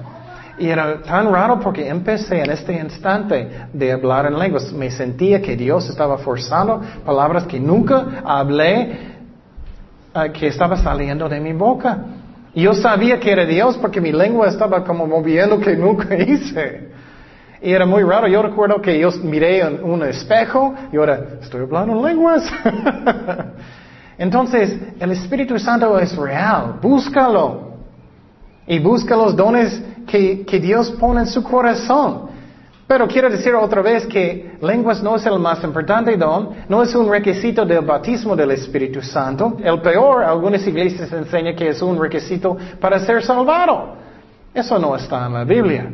Y 0.58 0.70
era 0.70 1.02
tan 1.02 1.32
raro 1.32 1.60
porque 1.60 1.88
empecé 1.88 2.42
en 2.42 2.50
este 2.50 2.74
instante 2.74 3.68
de 3.74 3.92
hablar 3.92 4.26
en 4.28 4.40
lenguas. 4.40 4.72
Me 4.72 4.90
sentía 4.90 5.42
que 5.42 5.56
Dios 5.56 5.90
estaba 5.90 6.18
forzando 6.18 6.82
palabras 7.06 7.46
que 7.46 7.60
nunca 7.60 8.22
hablé, 8.24 9.16
uh, 10.16 10.32
que 10.32 10.48
estaba 10.48 10.78
saliendo 10.78 11.28
de 11.28 11.42
mi 11.42 11.52
boca. 11.52 12.06
Y 12.54 12.64
yo 12.64 12.74
sabía 12.74 13.20
que 13.20 13.32
era 13.32 13.46
Dios 13.46 13.78
porque 13.78 14.00
mi 14.00 14.14
lengua 14.14 14.48
estaba 14.48 14.86
como 14.86 15.06
moviendo 15.06 15.60
que 15.60 15.76
nunca 15.76 16.16
hice. 16.18 16.90
Y 17.62 17.72
era 17.72 17.86
muy 17.86 18.04
raro. 18.04 18.28
Yo 18.28 18.42
recuerdo 18.42 18.82
que 18.82 18.98
yo 18.98 19.10
miré 19.24 19.60
en 19.60 19.84
un 19.84 20.04
espejo 20.04 20.74
y 20.94 20.96
ahora 20.96 21.20
estoy 21.42 21.64
hablando 21.64 21.98
en 21.98 22.04
lenguas. 22.04 22.50
Entonces, 24.18 24.80
el 25.00 25.12
Espíritu 25.12 25.60
Santo 25.60 25.98
es 26.00 26.16
real. 26.16 26.80
Búscalo. 26.82 27.76
Y 28.68 28.80
busca 28.80 29.16
los 29.16 29.36
dones 29.36 29.82
que, 30.08 30.46
que 30.46 30.60
Dios 30.60 30.92
pone 30.92 31.22
en 31.22 31.28
su 31.28 31.44
corazón. 31.44 32.36
Pero 32.88 33.08
quiero 33.08 33.30
decir 33.30 33.54
otra 33.56 33.82
vez 33.82 34.06
que 34.06 34.58
lenguas 34.62 35.02
no 35.02 35.16
es 35.16 35.26
el 35.26 35.40
más 35.40 35.64
importante 35.64 36.16
don, 36.18 36.52
no 36.70 36.84
es 36.84 36.94
un 36.94 37.10
requisito 37.10 37.66
del 37.66 37.82
bautismo 37.82 38.36
del 38.36 38.52
Espíritu 38.52 39.02
Santo. 39.02 39.58
El 39.64 39.82
peor, 39.82 40.24
algunas 40.24 40.66
iglesias 40.68 41.12
enseñan 41.12 41.56
que 41.56 41.70
es 41.70 41.82
un 41.82 42.00
requisito 42.00 42.56
para 42.80 43.00
ser 43.00 43.24
salvado. 43.24 43.96
Eso 44.54 44.78
no 44.78 44.96
está 44.96 45.26
en 45.26 45.34
la 45.34 45.44
Biblia. 45.44 45.92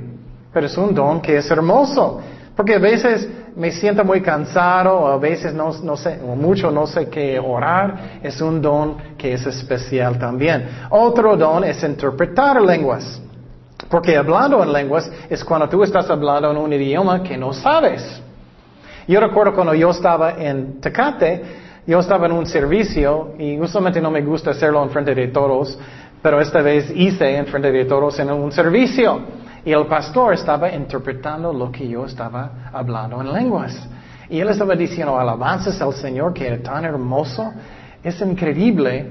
Pero 0.53 0.65
es 0.65 0.77
un 0.77 0.93
don 0.93 1.21
que 1.21 1.37
es 1.37 1.49
hermoso. 1.49 2.19
Porque 2.61 2.75
a 2.75 2.79
veces 2.79 3.27
me 3.55 3.71
siento 3.71 4.05
muy 4.05 4.21
cansado, 4.21 4.95
o 4.95 5.07
a 5.07 5.17
veces 5.17 5.51
no, 5.51 5.73
no 5.81 5.97
sé, 5.97 6.19
o 6.23 6.35
mucho 6.35 6.69
no 6.69 6.85
sé 6.85 7.09
qué 7.09 7.39
orar. 7.39 8.19
Es 8.21 8.39
un 8.39 8.61
don 8.61 8.97
que 9.17 9.33
es 9.33 9.43
especial 9.47 10.19
también. 10.19 10.69
Otro 10.91 11.35
don 11.35 11.63
es 11.63 11.83
interpretar 11.83 12.61
lenguas. 12.61 13.19
Porque 13.89 14.15
hablando 14.15 14.61
en 14.61 14.71
lenguas 14.71 15.11
es 15.27 15.43
cuando 15.43 15.67
tú 15.69 15.81
estás 15.81 16.07
hablando 16.11 16.51
en 16.51 16.57
un 16.57 16.71
idioma 16.71 17.23
que 17.23 17.35
no 17.35 17.51
sabes. 17.51 18.21
Yo 19.07 19.19
recuerdo 19.19 19.55
cuando 19.55 19.73
yo 19.73 19.89
estaba 19.89 20.33
en 20.33 20.79
Tecate, 20.79 21.41
yo 21.87 21.99
estaba 21.99 22.27
en 22.27 22.33
un 22.33 22.45
servicio 22.45 23.33
y 23.39 23.59
usualmente 23.59 23.99
no 23.99 24.11
me 24.11 24.21
gusta 24.21 24.51
hacerlo 24.51 24.83
en 24.83 24.91
frente 24.91 25.15
de 25.15 25.29
todos, 25.29 25.79
pero 26.21 26.39
esta 26.39 26.61
vez 26.61 26.91
hice 26.95 27.37
en 27.37 27.47
frente 27.47 27.71
de 27.71 27.85
todos 27.85 28.19
en 28.19 28.29
un 28.29 28.51
servicio. 28.51 29.40
Y 29.63 29.71
el 29.71 29.85
pastor 29.85 30.33
estaba 30.33 30.71
interpretando 30.71 31.53
lo 31.53 31.71
que 31.71 31.87
yo 31.87 32.05
estaba 32.05 32.69
hablando 32.73 33.21
en 33.21 33.31
lenguas. 33.31 33.87
Y 34.29 34.39
él 34.39 34.49
estaba 34.49 34.75
diciendo 34.75 35.19
alabanzas 35.19 35.79
al 35.81 35.93
Señor 35.93 36.33
que 36.33 36.47
era 36.47 36.63
tan 36.63 36.85
hermoso. 36.85 37.53
Es 38.03 38.19
increíble. 38.21 39.07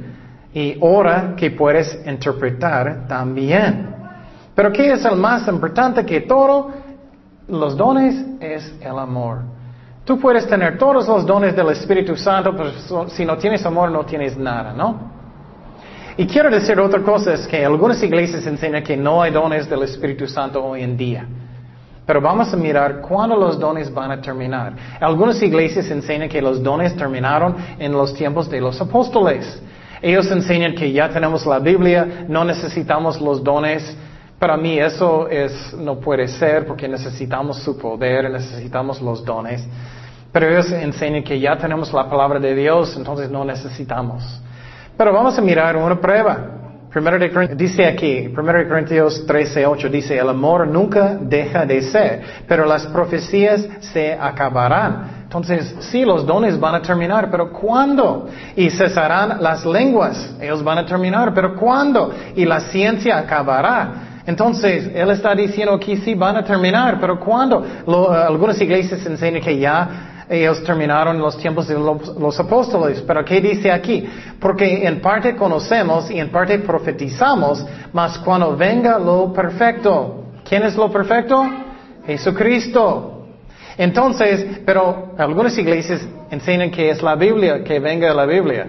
Y 0.52 0.78
ahora 0.82 1.34
que 1.36 1.50
puedes 1.52 2.00
interpretar 2.06 3.06
también. 3.06 3.94
Pero 4.54 4.72
¿qué 4.72 4.92
es 4.92 5.04
el 5.04 5.16
más 5.16 5.46
importante 5.46 6.04
que 6.04 6.22
todo? 6.22 6.70
Los 7.48 7.76
dones 7.76 8.24
es 8.40 8.74
el 8.80 8.98
amor. 8.98 9.38
Tú 10.04 10.18
puedes 10.18 10.46
tener 10.48 10.76
todos 10.76 11.06
los 11.06 11.24
dones 11.26 11.54
del 11.54 11.68
Espíritu 11.68 12.16
Santo, 12.16 12.54
pero 12.56 13.08
si 13.08 13.24
no 13.24 13.36
tienes 13.38 13.64
amor 13.64 13.90
no 13.90 14.04
tienes 14.04 14.36
nada, 14.36 14.72
¿no? 14.72 15.09
Y 16.20 16.26
quiero 16.26 16.50
decir 16.50 16.78
otra 16.78 17.00
cosa, 17.00 17.32
es 17.32 17.46
que 17.46 17.64
algunas 17.64 18.02
iglesias 18.02 18.46
enseñan 18.46 18.82
que 18.82 18.94
no 18.94 19.22
hay 19.22 19.32
dones 19.32 19.66
del 19.70 19.84
Espíritu 19.84 20.28
Santo 20.28 20.62
hoy 20.62 20.82
en 20.82 20.94
día. 20.94 21.24
Pero 22.04 22.20
vamos 22.20 22.52
a 22.52 22.58
mirar 22.58 23.00
cuándo 23.00 23.38
los 23.38 23.58
dones 23.58 23.90
van 23.90 24.10
a 24.10 24.20
terminar. 24.20 24.74
Algunas 25.00 25.42
iglesias 25.42 25.90
enseñan 25.90 26.28
que 26.28 26.42
los 26.42 26.62
dones 26.62 26.94
terminaron 26.94 27.56
en 27.78 27.92
los 27.92 28.12
tiempos 28.12 28.50
de 28.50 28.60
los 28.60 28.78
apóstoles. 28.82 29.62
Ellos 30.02 30.30
enseñan 30.30 30.74
que 30.74 30.92
ya 30.92 31.08
tenemos 31.08 31.46
la 31.46 31.58
Biblia, 31.58 32.26
no 32.28 32.44
necesitamos 32.44 33.18
los 33.18 33.42
dones. 33.42 33.96
Para 34.38 34.58
mí 34.58 34.78
eso 34.78 35.26
es, 35.26 35.72
no 35.72 36.00
puede 36.00 36.28
ser 36.28 36.66
porque 36.66 36.86
necesitamos 36.86 37.62
su 37.62 37.78
poder, 37.78 38.30
necesitamos 38.30 39.00
los 39.00 39.24
dones. 39.24 39.66
Pero 40.30 40.50
ellos 40.50 40.70
enseñan 40.70 41.22
que 41.22 41.40
ya 41.40 41.56
tenemos 41.56 41.90
la 41.94 42.10
palabra 42.10 42.38
de 42.38 42.54
Dios, 42.54 42.94
entonces 42.94 43.30
no 43.30 43.42
necesitamos. 43.42 44.42
Pero 45.00 45.14
vamos 45.14 45.38
a 45.38 45.40
mirar 45.40 45.78
una 45.78 45.98
prueba. 45.98 46.36
Primero 46.90 47.18
de 47.18 47.32
Corintios, 47.32 47.58
dice 47.58 47.86
aquí, 47.86 48.28
1 48.36 48.52
de 48.52 48.68
Corintios 48.68 49.24
13, 49.24 49.64
8, 49.64 49.88
dice, 49.88 50.18
el 50.18 50.28
amor 50.28 50.68
nunca 50.68 51.16
deja 51.18 51.64
de 51.64 51.80
ser, 51.80 52.20
pero 52.46 52.66
las 52.66 52.86
profecías 52.88 53.66
se 53.80 54.12
acabarán. 54.12 55.22
Entonces, 55.22 55.74
sí, 55.90 56.04
los 56.04 56.26
dones 56.26 56.60
van 56.60 56.74
a 56.74 56.82
terminar, 56.82 57.30
pero 57.30 57.50
¿cuándo? 57.50 58.28
Y 58.54 58.68
cesarán 58.68 59.42
las 59.42 59.64
lenguas, 59.64 60.34
ellos 60.38 60.62
van 60.62 60.76
a 60.76 60.84
terminar, 60.84 61.32
pero 61.32 61.56
¿cuándo? 61.56 62.12
Y 62.36 62.44
la 62.44 62.60
ciencia 62.60 63.16
acabará. 63.16 64.20
Entonces, 64.26 64.90
él 64.94 65.10
está 65.12 65.34
diciendo 65.34 65.80
que 65.80 65.96
sí 65.96 66.14
van 66.14 66.36
a 66.36 66.44
terminar, 66.44 66.98
pero 67.00 67.18
¿cuándo? 67.18 67.64
algunas 67.86 68.60
iglesias 68.60 69.06
enseñan 69.06 69.40
que 69.40 69.58
ya 69.58 70.09
ellos 70.30 70.62
terminaron 70.62 71.18
los 71.18 71.36
tiempos 71.36 71.66
de 71.66 71.74
los, 71.74 72.38
apóstoles. 72.38 73.02
Pero 73.04 73.24
¿qué 73.24 73.40
dice 73.40 73.72
aquí? 73.72 74.08
Porque 74.38 74.86
en 74.86 75.00
parte 75.00 75.34
conocemos 75.34 76.08
y 76.08 76.20
en 76.20 76.30
parte 76.30 76.60
profetizamos, 76.60 77.66
mas 77.92 78.16
cuando 78.18 78.56
venga 78.56 78.96
lo 78.96 79.32
perfecto. 79.32 80.26
¿Quién 80.48 80.62
es 80.62 80.76
lo 80.76 80.88
perfecto? 80.88 81.44
Jesucristo. 82.06 83.26
Entonces, 83.76 84.60
pero 84.64 85.14
algunas 85.18 85.58
iglesias 85.58 86.06
enseñan 86.30 86.70
que 86.70 86.90
es 86.90 87.02
la 87.02 87.16
Biblia, 87.16 87.64
que 87.64 87.80
venga 87.80 88.14
la 88.14 88.24
Biblia. 88.24 88.68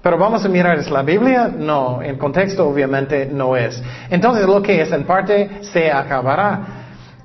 Pero 0.00 0.16
vamos 0.16 0.44
a 0.44 0.48
mirar, 0.48 0.78
¿es 0.78 0.90
la 0.90 1.02
Biblia? 1.02 1.50
No, 1.54 2.00
en 2.02 2.18
contexto 2.18 2.68
obviamente 2.68 3.26
no 3.26 3.56
es. 3.56 3.82
Entonces 4.08 4.46
lo 4.46 4.62
que 4.62 4.80
es 4.80 4.92
en 4.92 5.04
parte 5.04 5.58
se 5.62 5.90
acabará. 5.90 6.79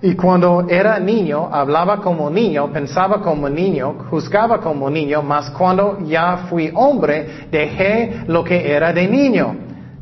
Y 0.05 0.13
cuando 0.15 0.67
era 0.69 0.99
niño, 0.99 1.49
hablaba 1.51 1.99
como 1.99 2.29
niño, 2.29 2.71
pensaba 2.71 3.23
como 3.23 3.49
niño, 3.49 4.05
juzgaba 4.07 4.59
como 4.59 4.87
niño, 4.87 5.23
mas 5.23 5.49
cuando 5.49 5.97
ya 6.05 6.45
fui 6.47 6.71
hombre, 6.75 7.47
dejé 7.49 8.21
lo 8.27 8.43
que 8.43 8.71
era 8.71 8.93
de 8.93 9.07
niño. 9.07 9.55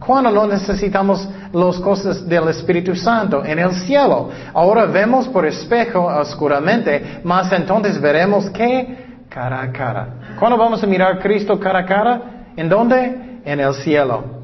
Cuando 0.06 0.30
no 0.30 0.46
necesitamos 0.46 1.26
las 1.54 1.80
cosas 1.80 2.28
del 2.28 2.50
Espíritu 2.50 2.94
Santo 2.98 3.46
en 3.46 3.60
el 3.60 3.72
cielo. 3.76 4.30
Ahora 4.54 4.88
vemos 4.88 5.30
por 5.30 5.46
espejo 5.46 6.08
oscuramente, 6.08 7.22
mas 7.24 7.50
entonces 7.54 8.02
veremos 8.02 8.50
que 8.50 9.22
cara 9.30 9.62
a 9.62 9.72
cara. 9.72 10.08
¿Cuándo 10.38 10.58
vamos 10.58 10.84
a 10.84 10.86
mirar 10.86 11.14
a 11.14 11.20
Cristo 11.20 11.58
cara 11.58 11.80
a 11.80 11.86
cara? 11.86 12.22
¿En 12.58 12.68
dónde? 12.68 13.40
En 13.46 13.58
el 13.58 13.74
cielo. 13.76 14.44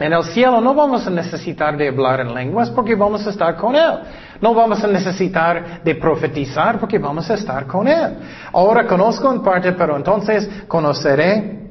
En 0.00 0.12
el 0.12 0.22
cielo 0.24 0.60
no 0.60 0.74
vamos 0.74 1.06
a 1.06 1.10
necesitar 1.10 1.76
de 1.76 1.88
hablar 1.88 2.20
en 2.20 2.32
lenguas 2.32 2.70
porque 2.70 2.94
vamos 2.94 3.26
a 3.26 3.30
estar 3.30 3.56
con 3.56 3.74
Él. 3.74 3.98
No 4.40 4.54
vamos 4.54 4.82
a 4.84 4.86
necesitar 4.86 5.82
de 5.82 5.94
profetizar 5.96 6.78
porque 6.78 6.98
vamos 6.98 7.28
a 7.30 7.34
estar 7.34 7.66
con 7.66 7.88
Él. 7.88 8.16
Ahora 8.52 8.86
conozco 8.86 9.32
en 9.32 9.42
parte, 9.42 9.72
pero 9.72 9.96
entonces 9.96 10.48
conoceré 10.68 11.68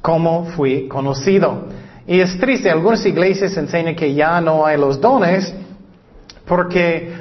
cómo 0.00 0.44
fui 0.44 0.86
conocido. 0.88 1.66
Y 2.06 2.20
es 2.20 2.38
triste, 2.38 2.70
algunas 2.70 3.04
iglesias 3.06 3.56
enseñan 3.56 3.94
que 3.94 4.14
ya 4.14 4.40
no 4.40 4.66
hay 4.66 4.76
los 4.76 5.00
dones 5.00 5.54
porque 6.46 7.14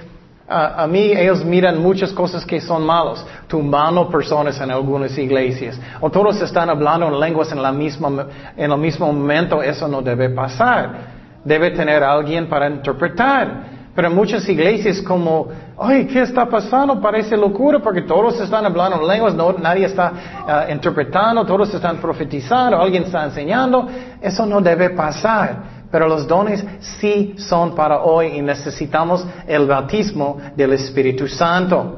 a, 0.48 0.86
mí 0.88 1.14
ellos 1.16 1.44
miran 1.44 1.82
muchas 1.82 2.12
cosas 2.12 2.46
que 2.46 2.60
son 2.60 2.86
malos, 2.86 3.26
tumbando 3.48 4.10
personas 4.10 4.60
en 4.60 4.72
algunas 4.72 5.18
iglesias, 5.18 5.80
o 6.02 6.10
todos 6.10 6.41
están 6.41 6.70
hablando 6.70 7.08
en 7.08 7.20
lenguas 7.20 7.52
en, 7.52 7.62
la 7.62 7.72
misma, 7.72 8.28
en 8.56 8.72
el 8.72 8.78
mismo 8.78 9.12
momento, 9.12 9.64
eso 9.64 9.88
no 9.88 10.02
debe 10.02 10.30
pasar. 10.30 11.14
Debe 11.44 11.72
tener 11.72 12.04
alguien 12.04 12.48
para 12.48 12.70
interpretar. 12.70 13.83
Pero 13.96 14.10
muchas 14.10 14.48
iglesias 14.50 15.02
como, 15.02 15.48
ay, 15.78 16.08
¿qué 16.08 16.24
está 16.24 16.46
pasando? 16.48 17.00
Parece 17.00 17.38
locura 17.38 17.80
porque 17.80 18.02
todos 18.02 18.39
están 18.41 18.66
hablando 18.66 19.00
en 19.00 19.08
lenguas, 19.08 19.36
no, 19.36 19.54
nadie 19.54 19.86
está 19.86 20.12
ah, 20.48 20.66
interpretando, 20.72 21.46
todos 21.46 21.72
están 21.74 21.98
profetizando, 21.98 22.82
alguien 22.82 23.04
está 23.04 23.24
enseñando. 23.26 23.88
Eso 24.20 24.46
no 24.48 24.62
debe 24.62 24.89
pasar. 24.91 25.84
Pero 25.91 26.08
los 26.08 26.28
dones 26.28 26.66
sí 26.80 27.36
son 27.38 27.76
para 27.76 28.02
hoy 28.02 28.30
y 28.38 28.41
necesitamos 28.41 29.24
el 29.46 29.68
bautismo 29.68 30.39
del 30.56 30.74
Espíritu 30.74 31.28
Santo. 31.28 31.98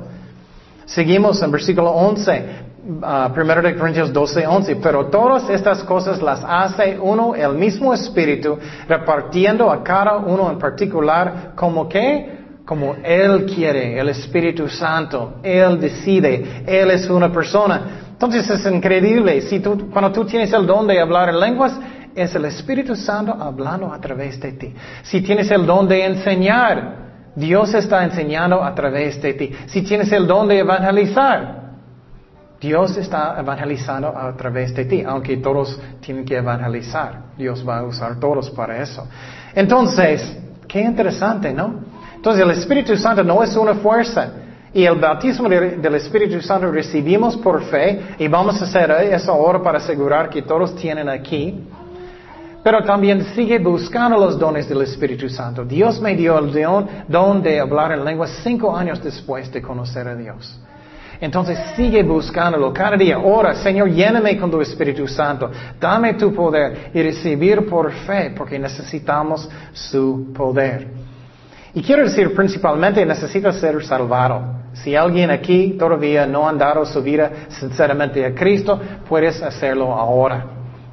Seguimos 0.83 1.41
en 1.41 1.49
versículo 1.49 1.91
11, 1.91 2.45
uh, 2.74 2.74
1 2.85 3.61
de 3.61 3.75
Corintios 3.75 4.13
12, 4.13 4.45
11. 4.45 4.75
Pero 4.77 5.07
todas 5.07 5.49
estas 5.49 5.83
cosas 5.83 6.21
las 6.21 6.43
hace 6.43 6.97
uno, 6.99 7.33
el 7.35 7.53
mismo 7.53 7.93
Espíritu, 7.93 8.57
repartiendo 8.87 9.71
a 9.71 9.83
cada 9.83 10.17
uno 10.17 10.51
en 10.51 10.59
particular 10.59 11.53
como 11.55 11.89
que, 11.89 12.45
como 12.63 12.95
Él 13.03 13.45
quiere, 13.45 13.99
el 13.99 14.09
Espíritu 14.09 14.67
Santo. 14.69 15.35
Él 15.41 15.79
decide, 15.79 16.63
Él 16.65 16.91
es 16.91 17.09
una 17.09 17.31
persona. 17.31 18.05
Entonces 18.11 18.49
es 18.49 18.65
increíble. 18.71 19.41
Si 19.41 19.59
tú, 19.59 19.89
cuando 19.91 20.11
tú 20.11 20.25
tienes 20.25 20.53
el 20.53 20.65
don 20.65 20.87
de 20.87 20.99
hablar 20.99 21.29
en 21.29 21.39
lenguas, 21.39 21.77
es 22.15 22.33
el 22.33 22.45
Espíritu 22.45 22.95
Santo 22.95 23.33
hablando 23.33 23.91
a 23.91 23.99
través 23.99 24.39
de 24.39 24.53
ti. 24.53 24.73
Si 25.03 25.21
tienes 25.21 25.51
el 25.51 25.65
don 25.65 25.87
de 25.87 26.05
enseñar, 26.05 27.05
Dios 27.35 27.73
está 27.73 28.03
enseñando 28.03 28.63
a 28.63 28.73
través 28.73 29.21
de 29.21 29.33
ti. 29.33 29.51
Si 29.65 29.81
tienes 29.81 30.11
el 30.13 30.25
don 30.25 30.47
de 30.47 30.59
evangelizar, 30.59 31.54
Dios 32.59 32.95
está 32.97 33.35
evangelizando 33.39 34.07
a 34.07 34.35
través 34.35 34.73
de 34.73 34.85
ti, 34.85 35.03
aunque 35.05 35.37
todos 35.37 35.79
tienen 35.99 36.25
que 36.25 36.37
evangelizar. 36.37 37.33
Dios 37.37 37.67
va 37.67 37.79
a 37.79 37.83
usar 37.83 38.19
todos 38.19 38.49
para 38.51 38.81
eso. 38.81 39.07
Entonces, 39.53 40.37
qué 40.67 40.81
interesante, 40.81 41.53
¿no? 41.53 41.81
Entonces 42.15 42.43
el 42.43 42.51
Espíritu 42.51 42.97
Santo 42.97 43.23
no 43.23 43.43
es 43.43 43.55
una 43.55 43.75
fuerza. 43.75 44.29
Y 44.73 44.83
el 44.83 44.95
bautismo 44.95 45.47
del 45.47 45.95
Espíritu 45.95 46.41
Santo 46.41 46.69
recibimos 46.69 47.37
por 47.37 47.63
fe 47.63 48.15
y 48.19 48.27
vamos 48.27 48.61
a 48.61 48.65
hacer 48.65 48.91
eso 48.91 49.31
ahora 49.31 49.61
para 49.61 49.77
asegurar 49.77 50.29
que 50.29 50.41
todos 50.41 50.75
tienen 50.75 51.07
aquí. 51.07 51.63
Pero 52.61 52.83
también 52.83 53.23
sigue 53.35 53.59
buscando 53.59 54.17
los 54.17 54.39
dones 54.39 54.67
del 54.67 54.81
Espíritu 54.81 55.29
Santo. 55.29 55.63
Dios 55.63 56.01
me 56.01 56.15
dio 56.15 56.39
el 56.39 56.51
don, 57.07 57.43
de 57.43 57.59
hablar 57.59 57.91
en 57.91 58.03
lenguas 58.03 58.31
cinco 58.43 58.75
años 58.75 59.01
después 59.03 59.51
de 59.51 59.61
conocer 59.61 60.07
a 60.07 60.15
Dios. 60.15 60.59
Entonces 61.19 61.57
sigue 61.75 62.03
buscándolo 62.03 62.73
cada 62.73 62.97
día. 62.97 63.19
Ora, 63.19 63.55
Señor, 63.55 63.89
lléname 63.89 64.37
con 64.37 64.51
tu 64.51 64.61
Espíritu 64.61 65.07
Santo. 65.07 65.49
Dame 65.79 66.15
tu 66.15 66.33
poder 66.33 66.91
y 66.93 67.01
recibir 67.01 67.65
por 67.67 67.91
fe 67.91 68.33
porque 68.35 68.59
necesitamos 68.59 69.49
su 69.73 70.33
poder. 70.33 70.87
Y 71.73 71.81
quiero 71.81 72.03
decir 72.03 72.33
principalmente 72.33 73.05
necesita 73.05 73.51
ser 73.51 73.83
salvado. 73.83 74.63
Si 74.73 74.95
alguien 74.95 75.29
aquí 75.29 75.75
todavía 75.77 76.25
no 76.25 76.47
ha 76.47 76.53
dado 76.53 76.85
su 76.85 77.01
vida 77.01 77.31
sinceramente 77.49 78.25
a 78.25 78.33
Cristo, 78.33 78.79
puedes 79.07 79.41
hacerlo 79.41 79.93
ahora. 79.93 80.45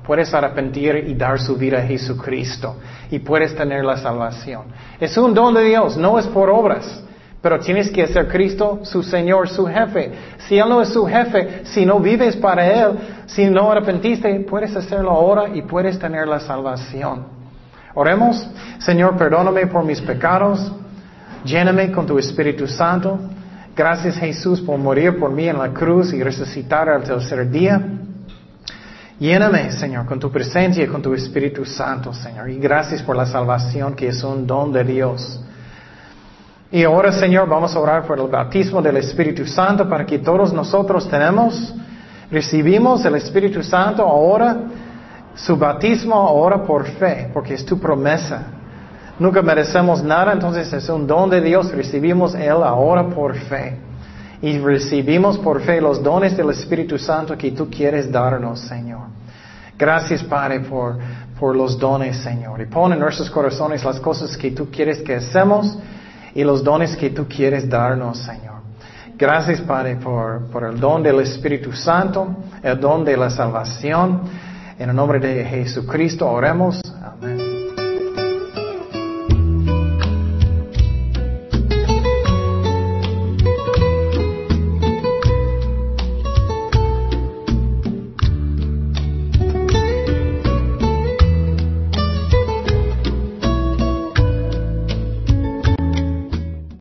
Puedes 0.05 0.35
arrepentir 0.35 1.05
y 1.07 1.15
dar 1.15 1.39
su 1.39 1.57
vida 1.57 1.79
a 1.79 1.83
Jesucristo 1.83 2.77
y 3.11 3.21
puedes 3.21 3.55
tener 3.55 3.85
la 3.85 3.97
salvación. 3.97 4.63
Es 4.99 5.17
un 5.17 5.33
don 5.33 5.55
de 5.55 5.63
Dios, 5.65 5.97
no 5.97 6.19
es 6.19 6.27
por 6.27 6.51
obras, 6.51 7.05
pero 7.43 7.59
tienes 7.59 7.91
que 7.91 8.07
ser 8.07 8.29
Cristo 8.29 8.79
su 8.85 9.03
Señor, 9.03 9.49
su 9.49 9.67
jefe. 9.67 10.13
Si 10.47 10.57
Él 10.57 10.69
no 10.69 10.81
es 10.81 10.91
su 10.91 11.05
jefe, 11.05 11.63
si 11.65 11.85
no 11.85 11.99
vives 11.99 12.37
para 12.37 12.65
Él, 12.65 12.93
si 13.27 13.47
no 13.47 13.73
arrepentiste, 13.73 14.33
puedes 14.49 14.75
hacerlo 14.77 15.11
ahora 15.11 15.49
y 15.53 15.63
puedes 15.63 15.99
tener 15.99 16.29
la 16.29 16.39
salvación. 16.39 17.25
Oremos, 17.95 18.49
Señor, 18.79 19.17
perdóname 19.17 19.67
por 19.67 19.85
mis 19.85 20.01
pecados, 20.01 20.73
lléname 21.45 21.91
con 21.91 22.07
tu 22.07 22.17
Espíritu 22.17 22.69
Santo. 22.69 23.19
Gracias 23.75 24.17
Jesús 24.17 24.61
por 24.61 24.79
morir 24.79 25.19
por 25.19 25.33
mí 25.33 25.49
en 25.49 25.59
la 25.59 25.71
cruz 25.71 26.13
y 26.13 26.23
resucitar 26.23 26.89
al 26.89 27.03
tercer 27.03 27.51
día. 27.51 27.83
Lléname, 29.19 29.73
Señor, 29.73 30.07
con 30.07 30.21
tu 30.21 30.31
presencia 30.31 30.85
y 30.85 30.87
con 30.87 31.03
tu 31.03 31.13
Espíritu 31.13 31.65
Santo, 31.65 32.15
Señor. 32.15 32.51
Y 32.51 32.59
gracias 32.59 33.03
por 33.03 33.17
la 33.17 33.27
salvación 33.27 33.95
que 33.95 34.09
es 34.09 34.23
un 34.23 34.47
don 34.47 34.73
de 34.73 34.85
Dios. 34.85 35.42
Y 36.73 36.85
ahora, 36.85 37.13
Señor, 37.13 37.47
vamos 37.51 37.77
a 37.77 37.81
orar 37.81 38.07
por 38.07 38.19
el 38.19 38.29
bautismo 38.29 38.81
del 38.81 38.97
Espíritu 38.97 39.45
Santo 39.45 39.87
para 39.87 40.07
que 40.07 40.21
todos 40.21 40.55
nosotros 40.55 41.07
tenemos, 41.07 41.75
recibimos 42.31 43.05
el 43.05 43.15
Espíritu 43.17 43.63
Santo 43.63 44.03
ahora, 44.03 44.57
su 45.35 45.55
bautismo 45.55 46.15
ahora 46.15 46.65
por 46.65 46.87
fe, 46.87 47.29
porque 47.35 47.53
es 47.53 47.67
tu 47.67 47.79
promesa. 47.79 48.45
Nunca 49.19 49.43
merecemos 49.43 50.03
nada, 50.03 50.33
entonces 50.33 50.73
es 50.73 50.89
un 50.89 51.07
don 51.07 51.29
de 51.29 51.43
Dios, 51.43 51.71
recibimos 51.73 52.35
Él 52.35 52.63
ahora 52.65 53.07
por 53.07 53.37
fe 53.37 53.77
y 54.41 54.59
recibimos 54.59 55.37
por 55.37 55.61
fe 55.61 55.79
los 55.79 56.03
dones 56.03 56.35
del 56.39 56.49
Espíritu 56.49 56.97
Santo 56.97 57.37
que 57.37 57.51
tú 57.51 57.69
quieres 57.69 58.11
darnos, 58.11 58.61
Señor. 58.61 59.09
Gracias, 59.79 60.25
Padre, 60.25 60.61
por, 60.61 60.97
por 61.39 61.55
los 61.55 61.79
dones, 61.79 62.17
Señor. 62.17 62.63
Y 62.63 62.65
pon 62.65 62.95
en 62.95 62.99
nuestros 62.99 63.29
corazones 63.29 63.85
las 63.85 64.01
cosas 64.01 64.39
que 64.39 64.53
tú 64.53 64.71
quieres 64.71 65.03
que 65.03 65.17
hacemos 65.17 65.77
y 66.35 66.45
los 66.45 66.63
dones 66.63 66.97
que 66.97 67.11
tú 67.11 67.27
quieres 67.29 67.69
darnos, 67.69 68.19
Señor. 68.19 68.63
Gracias, 69.17 69.61
Padre, 69.61 69.97
por, 69.97 70.51
por 70.51 70.65
el 70.65 70.81
don 70.81 71.03
del 71.03 71.21
Espíritu 71.21 71.73
Santo, 71.73 72.37
el 72.63 72.81
don 72.81 73.05
de 73.05 73.17
la 73.17 73.31
salvación. 73.31 74.23
En 74.79 74.91
el 74.91 74.97
nombre 74.97 75.21
de 75.21 75.45
Jesucristo 75.45 76.29
oremos. 76.29 76.81